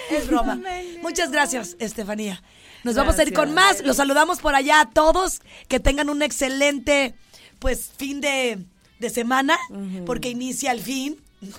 Es 0.09 0.28
broma. 0.28 0.59
Muchas 1.01 1.32
gracias, 1.32 1.76
Estefanía. 1.80 2.41
Nos 2.84 2.95
vamos 2.95 3.20
a 3.20 3.24
ir 3.24 3.34
con 3.34 3.53
más. 3.53 3.84
Los 3.84 3.97
saludamos 3.97 4.39
por 4.39 4.55
allá 4.55 4.82
a 4.82 4.89
todos. 4.89 5.41
Que 5.67 5.80
tengan 5.80 6.09
un 6.09 6.22
excelente, 6.22 7.13
pues, 7.59 7.91
fin 7.97 8.22
de, 8.22 8.65
de 9.00 9.10
semana, 9.10 9.58
porque 10.06 10.30
inicia 10.30 10.72
el 10.72 10.82
fin. 10.82 11.18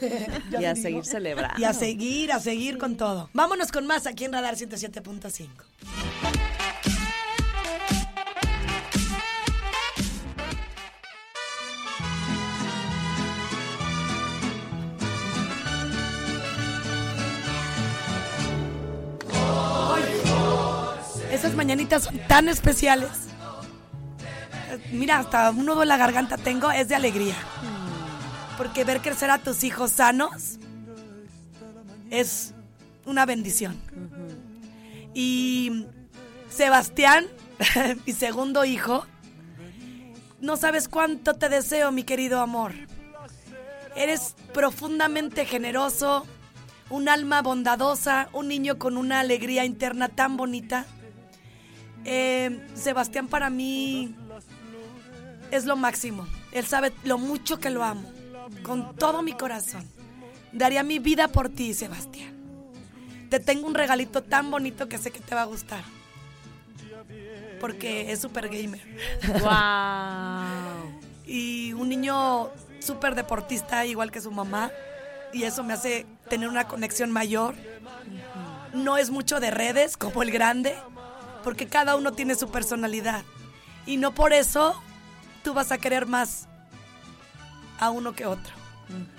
Y 0.61 0.65
a 0.65 0.77
seguir 0.77 1.05
celebrando. 1.07 1.59
Y 1.59 1.65
a 1.65 1.73
seguir, 1.73 2.33
a 2.33 2.39
seguir 2.39 2.77
con 2.77 2.97
todo. 2.97 3.31
Vámonos 3.33 3.73
con 3.73 3.87
más 3.87 4.07
aquí 4.07 4.27
en 4.27 4.33
Radar 4.33 4.57
107.5. 4.57 5.49
Esas 21.33 21.55
mañanitas 21.55 22.05
son 22.05 22.19
tan 22.29 22.51
especiales. 22.51 23.09
Mira, 24.93 25.19
hasta 25.19 25.51
un 25.51 25.67
nudo 25.67 25.83
en 25.83 25.89
la 25.89 25.97
garganta 25.97 26.37
tengo, 26.37 26.71
es 26.71 26.89
de 26.89 26.97
alegría. 26.97 27.35
Porque 28.57 28.85
ver 28.85 29.01
crecer 29.01 29.31
a 29.31 29.39
tus 29.39 29.63
hijos 29.65 29.93
sanos 29.93 30.59
es 32.11 32.55
una 33.07 33.25
bendición. 33.25 33.77
Y 35.15 35.87
Sebastián, 36.49 37.27
mi 38.07 38.13
segundo 38.13 38.65
hijo, 38.65 39.07
no 40.41 40.57
sabes 40.57 40.89
cuánto 40.89 41.35
te 41.35 41.49
deseo, 41.49 41.93
mi 41.93 42.03
querido 42.03 42.41
amor. 42.41 42.73
Eres 43.95 44.35
profundamente 44.53 45.47
generoso, 45.47 46.27
un 46.91 47.09
alma 47.09 47.43
bondadosa, 47.43 48.29
un 48.33 48.49
niño 48.49 48.79
con 48.79 48.97
una 48.97 49.21
alegría 49.21 49.65
interna 49.65 50.09
tan 50.09 50.37
bonita. 50.37 50.87
Eh, 52.05 52.67
Sebastián 52.75 53.29
para 53.29 53.51
mí 53.51 54.17
es 55.51 55.65
lo 55.65 55.77
máximo. 55.77 56.27
Él 56.53 56.67
sabe 56.67 56.93
lo 57.05 57.19
mucho 57.19 57.59
que 57.59 57.71
lo 57.71 57.85
amo, 57.85 58.11
con 58.63 58.95
todo 58.97 59.23
mi 59.23 59.33
corazón. 59.33 59.89
Daría 60.53 60.83
mi 60.83 60.99
vida 60.99 61.29
por 61.29 61.49
ti, 61.49 61.75
Sebastián. 61.75 62.35
Te 63.29 63.39
tengo 63.39 63.67
un 63.67 63.75
regalito 63.75 64.23
tan 64.23 64.51
bonito 64.51 64.89
que 64.89 64.99
sé 64.99 65.11
que 65.11 65.21
te 65.21 65.35
va 65.35 65.43
a 65.43 65.47
gustar. 65.47 65.85
Porque 67.61 68.11
es 68.11 68.21
super 68.21 68.49
gamer. 68.49 68.81
Wow. 69.41 71.01
y 71.27 71.73
un 71.75 71.89
niño 71.89 72.51
súper 72.81 73.15
deportista, 73.15 73.87
igual 73.87 74.11
que 74.11 74.21
su 74.21 74.31
mamá. 74.31 74.73
Y 75.33 75.45
eso 75.45 75.63
me 75.63 75.75
hace 75.75 76.07
tener 76.29 76.49
una 76.49 76.67
conexión 76.67 77.11
mayor. 77.13 77.55
No 78.73 78.97
es 78.97 79.11
mucho 79.11 79.39
de 79.39 79.51
redes 79.51 79.97
como 79.97 80.23
el 80.23 80.33
grande, 80.33 80.75
porque 81.45 81.67
cada 81.67 81.95
uno 81.95 82.13
tiene 82.13 82.35
su 82.35 82.51
personalidad. 82.51 83.23
Y 83.87 83.97
no 83.97 84.13
por 84.13 84.33
eso 84.33 84.81
tú 85.43 85.55
vas 85.55 85.73
a 85.73 85.79
querer 85.79 86.07
más 86.07 86.49
a 87.79 87.91
uno 87.91 88.13
que 88.13 88.27
otro. 88.27 88.53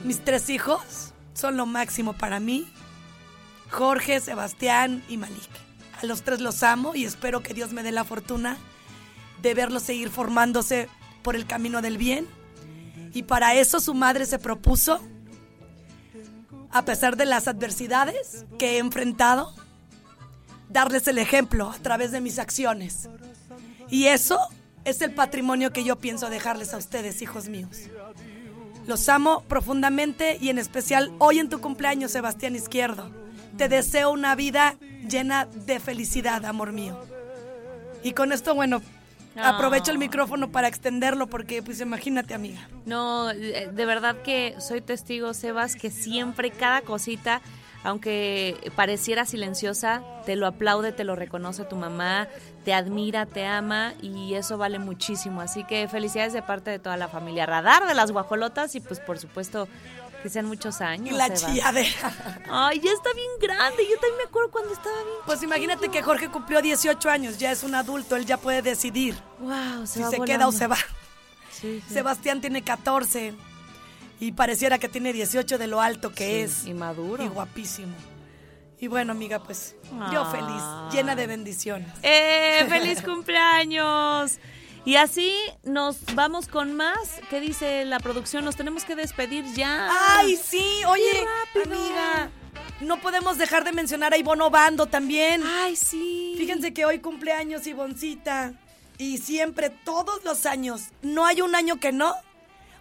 Mis 0.03 0.23
tres 0.23 0.49
hijos 0.49 1.13
son 1.33 1.57
lo 1.57 1.65
máximo 1.65 2.13
para 2.13 2.39
mí. 2.39 2.67
Jorge, 3.69 4.19
Sebastián 4.19 5.03
y 5.07 5.17
Malik. 5.17 5.49
A 6.01 6.05
los 6.05 6.23
tres 6.23 6.41
los 6.41 6.63
amo 6.63 6.95
y 6.95 7.05
espero 7.05 7.41
que 7.41 7.53
Dios 7.53 7.73
me 7.73 7.83
dé 7.83 7.91
la 7.91 8.03
fortuna 8.03 8.57
de 9.41 9.53
verlos 9.53 9.83
seguir 9.83 10.09
formándose 10.09 10.89
por 11.23 11.35
el 11.35 11.45
camino 11.45 11.81
del 11.81 11.97
bien. 11.97 12.27
Y 13.13 13.23
para 13.23 13.55
eso 13.55 13.79
su 13.79 13.93
madre 13.93 14.25
se 14.25 14.39
propuso, 14.39 15.01
a 16.71 16.85
pesar 16.85 17.17
de 17.17 17.25
las 17.25 17.47
adversidades 17.47 18.45
que 18.57 18.75
he 18.75 18.77
enfrentado, 18.77 19.53
darles 20.69 21.07
el 21.07 21.17
ejemplo 21.17 21.71
a 21.71 21.77
través 21.79 22.11
de 22.11 22.21
mis 22.21 22.39
acciones. 22.39 23.09
Y 23.89 24.05
eso 24.05 24.39
es 24.85 25.01
el 25.01 25.13
patrimonio 25.13 25.71
que 25.71 25.83
yo 25.83 25.97
pienso 25.97 26.29
dejarles 26.29 26.73
a 26.73 26.77
ustedes, 26.77 27.21
hijos 27.21 27.49
míos. 27.49 27.89
Los 28.87 29.07
amo 29.09 29.43
profundamente 29.47 30.37
y 30.41 30.49
en 30.49 30.57
especial 30.57 31.11
hoy 31.19 31.39
en 31.39 31.49
tu 31.49 31.61
cumpleaños, 31.61 32.11
Sebastián 32.11 32.55
Izquierdo. 32.55 33.09
Te 33.57 33.69
deseo 33.69 34.11
una 34.11 34.35
vida 34.35 34.75
llena 35.07 35.45
de 35.45 35.79
felicidad, 35.79 36.45
amor 36.45 36.71
mío. 36.71 36.99
Y 38.03 38.13
con 38.13 38.31
esto, 38.31 38.55
bueno, 38.55 38.81
aprovecho 39.35 39.91
el 39.91 39.99
micrófono 39.99 40.51
para 40.51 40.67
extenderlo 40.67 41.27
porque, 41.27 41.61
pues 41.61 41.79
imagínate, 41.79 42.33
amiga. 42.33 42.67
No, 42.85 43.27
de 43.27 43.69
de 43.71 43.85
verdad 43.85 44.21
que 44.23 44.55
soy 44.59 44.81
testigo, 44.81 45.33
Sebas, 45.33 45.75
que 45.75 45.91
siempre 45.91 46.49
cada 46.49 46.81
cosita, 46.81 47.41
aunque 47.83 48.71
pareciera 48.75 49.25
silenciosa, 49.25 50.03
te 50.25 50.35
lo 50.35 50.47
aplaude, 50.47 50.91
te 50.91 51.03
lo 51.03 51.15
reconoce 51.15 51.63
tu 51.65 51.75
mamá, 51.75 52.27
te 52.63 52.73
admira, 52.73 53.25
te 53.25 53.45
ama 53.45 53.93
y 54.01 54.35
eso 54.35 54.57
vale 54.57 54.79
muchísimo. 54.79 55.41
Así 55.41 55.63
que 55.63 55.87
felicidades 55.87 56.33
de 56.33 56.41
parte 56.41 56.69
de 56.71 56.79
toda 56.79 56.97
la 56.97 57.07
familia 57.07 57.45
Radar, 57.45 57.87
de 57.87 57.93
las 57.95 58.11
guajolotas 58.11 58.75
y 58.75 58.79
pues 58.79 58.99
por 58.99 59.17
supuesto 59.19 59.67
que 60.21 60.29
sean 60.29 60.45
muchos 60.45 60.81
años. 60.81 61.15
Y 61.15 61.17
la 61.17 61.25
Sebas. 61.25 61.45
chilladera. 61.47 62.13
Ay, 62.51 62.79
ya 62.79 62.91
está 62.91 63.11
bien 63.15 63.31
grande. 63.39 63.83
Yo 63.89 63.95
también 63.95 64.17
me 64.17 64.23
acuerdo 64.25 64.51
cuando 64.51 64.71
estaba 64.73 64.95
bien. 65.03 65.15
Pues 65.25 65.41
imagínate 65.41 65.89
que 65.89 66.03
Jorge 66.03 66.29
cumplió 66.29 66.61
18 66.61 67.09
años, 67.09 67.39
ya 67.39 67.51
es 67.51 67.63
un 67.63 67.73
adulto, 67.73 68.15
él 68.15 68.25
ya 68.27 68.37
puede 68.37 68.61
decidir 68.61 69.15
Wow, 69.39 69.87
se 69.87 69.93
si 69.93 69.99
se 69.99 70.05
volando. 70.05 70.25
queda 70.25 70.47
o 70.47 70.51
se 70.51 70.67
va. 70.67 70.77
Sí, 71.49 71.81
sí. 71.87 71.93
Sebastián 71.95 72.39
tiene 72.41 72.61
14 72.63 73.33
y 74.21 74.31
pareciera 74.31 74.77
que 74.79 74.87
tiene 74.87 75.11
18 75.11 75.57
de 75.57 75.67
lo 75.67 75.81
alto 75.81 76.13
que 76.13 76.25
Sí, 76.47 76.61
es. 76.61 76.65
y 76.67 76.73
maduro. 76.73 77.21
Y 77.23 77.27
guapísimo. 77.27 77.93
Y 78.79 78.87
bueno, 78.87 79.11
amiga, 79.11 79.43
pues 79.43 79.75
yo 80.13 80.21
Ah. 80.23 80.31
feliz, 80.31 80.93
llena 80.95 81.15
de 81.15 81.27
bendiciones. 81.27 81.89
¡Eh! 82.01 82.65
¡Feliz 82.69 83.01
cumpleaños! 83.05 84.37
Y 84.85 84.95
así 84.95 85.31
nos 85.63 85.97
vamos 86.15 86.47
con 86.47 86.73
más. 86.75 87.19
¿Qué 87.29 87.39
dice 87.39 87.85
la 87.85 87.99
producción? 87.99 88.43
Nos 88.45 88.55
tenemos 88.55 88.83
que 88.83 88.95
despedir 88.95 89.45
ya. 89.53 89.89
Ay, 90.17 90.35
sí, 90.43 90.81
oye, 90.87 91.25
amiga, 91.63 92.31
no 92.79 92.99
podemos 92.99 93.37
dejar 93.37 93.63
de 93.63 93.73
mencionar 93.73 94.13
a 94.13 94.17
Ivonne 94.17 94.43
Obando 94.43 94.87
también. 94.87 95.43
Ay, 95.45 95.75
sí. 95.75 96.33
Fíjense 96.37 96.73
que 96.73 96.85
hoy 96.85 96.97
cumpleaños 96.99 97.67
Ivoncita. 97.67 98.53
Y 98.97 99.19
siempre, 99.19 99.69
todos 99.69 100.23
los 100.23 100.47
años, 100.47 100.85
no 101.03 101.25
hay 101.27 101.41
un 101.41 101.53
año 101.55 101.79
que 101.79 101.91
no. 101.91 102.15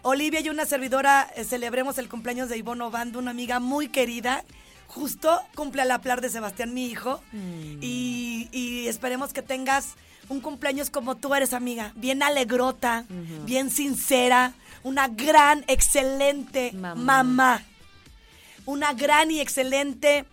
Olivia 0.03 0.39
y 0.39 0.49
una 0.49 0.65
servidora 0.65 1.29
eh, 1.35 1.43
celebremos 1.43 1.97
el 1.97 2.09
cumpleaños 2.09 2.49
de 2.49 2.57
Ivonne 2.57 2.83
Obando, 2.83 3.19
una 3.19 3.31
amiga 3.31 3.59
muy 3.59 3.87
querida. 3.89 4.43
Justo 4.87 5.41
cumple 5.55 5.83
a 5.83 5.85
la 5.85 6.01
par 6.01 6.21
de 6.21 6.29
Sebastián, 6.29 6.73
mi 6.73 6.85
hijo. 6.87 7.21
Y, 7.33 8.49
y 8.51 8.87
esperemos 8.87 9.31
que 9.31 9.41
tengas 9.41 9.93
un 10.27 10.41
cumpleaños 10.41 10.89
como 10.89 11.15
tú 11.15 11.33
eres, 11.33 11.53
amiga. 11.53 11.93
Bien 11.95 12.21
alegrota, 12.23 13.05
bien 13.45 13.69
sincera, 13.69 14.53
una 14.83 15.07
gran, 15.07 15.63
excelente 15.67 16.71
Mamá. 16.73 16.95
mamá. 17.23 17.63
Una 18.65 18.93
gran 18.93 19.31
y 19.31 19.39
excelente 19.39 20.25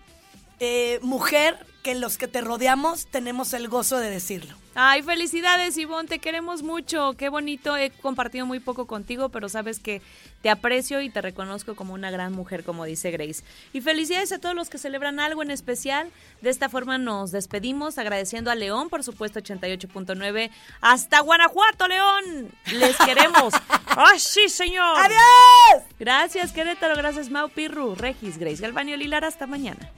eh, 0.60 0.98
mujer 1.02 1.64
que 1.88 1.94
los 1.94 2.18
que 2.18 2.28
te 2.28 2.42
rodeamos 2.42 3.06
tenemos 3.06 3.54
el 3.54 3.66
gozo 3.66 3.96
de 3.96 4.10
decirlo. 4.10 4.54
Ay, 4.74 5.02
felicidades, 5.02 5.78
Ivonne, 5.78 6.06
te 6.06 6.18
queremos 6.18 6.62
mucho. 6.62 7.14
Qué 7.14 7.30
bonito, 7.30 7.78
he 7.78 7.88
compartido 7.88 8.44
muy 8.44 8.60
poco 8.60 8.86
contigo, 8.86 9.30
pero 9.30 9.48
sabes 9.48 9.78
que 9.78 10.02
te 10.42 10.50
aprecio 10.50 11.00
y 11.00 11.08
te 11.08 11.22
reconozco 11.22 11.76
como 11.76 11.94
una 11.94 12.10
gran 12.10 12.34
mujer, 12.34 12.62
como 12.62 12.84
dice 12.84 13.10
Grace. 13.10 13.42
Y 13.72 13.80
felicidades 13.80 14.32
a 14.32 14.38
todos 14.38 14.54
los 14.54 14.68
que 14.68 14.76
celebran 14.76 15.18
algo 15.18 15.42
en 15.42 15.50
especial. 15.50 16.10
De 16.42 16.50
esta 16.50 16.68
forma 16.68 16.98
nos 16.98 17.30
despedimos, 17.30 17.96
agradeciendo 17.96 18.50
a 18.50 18.54
León, 18.54 18.90
por 18.90 19.02
supuesto, 19.02 19.40
88.9. 19.40 20.50
Hasta 20.82 21.20
Guanajuato, 21.20 21.88
León. 21.88 22.50
Les 22.66 22.96
queremos. 23.06 23.54
¡Ay, 23.96 24.18
sí, 24.18 24.50
señor! 24.50 24.94
¡Adiós! 24.94 25.88
Gracias, 25.98 26.52
Querétaro. 26.52 26.96
Gracias, 26.96 27.30
Mau 27.30 27.48
Pirru, 27.48 27.94
Regis, 27.94 28.36
Grace, 28.36 28.60
Galvanio 28.60 28.94
Lilar. 28.98 29.24
Hasta 29.24 29.46
mañana. 29.46 29.90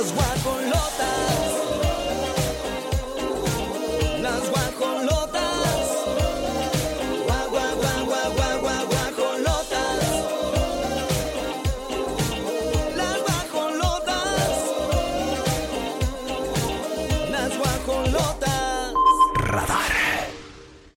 los 0.00 0.14
guapos, 0.14 0.62
los 0.64 0.99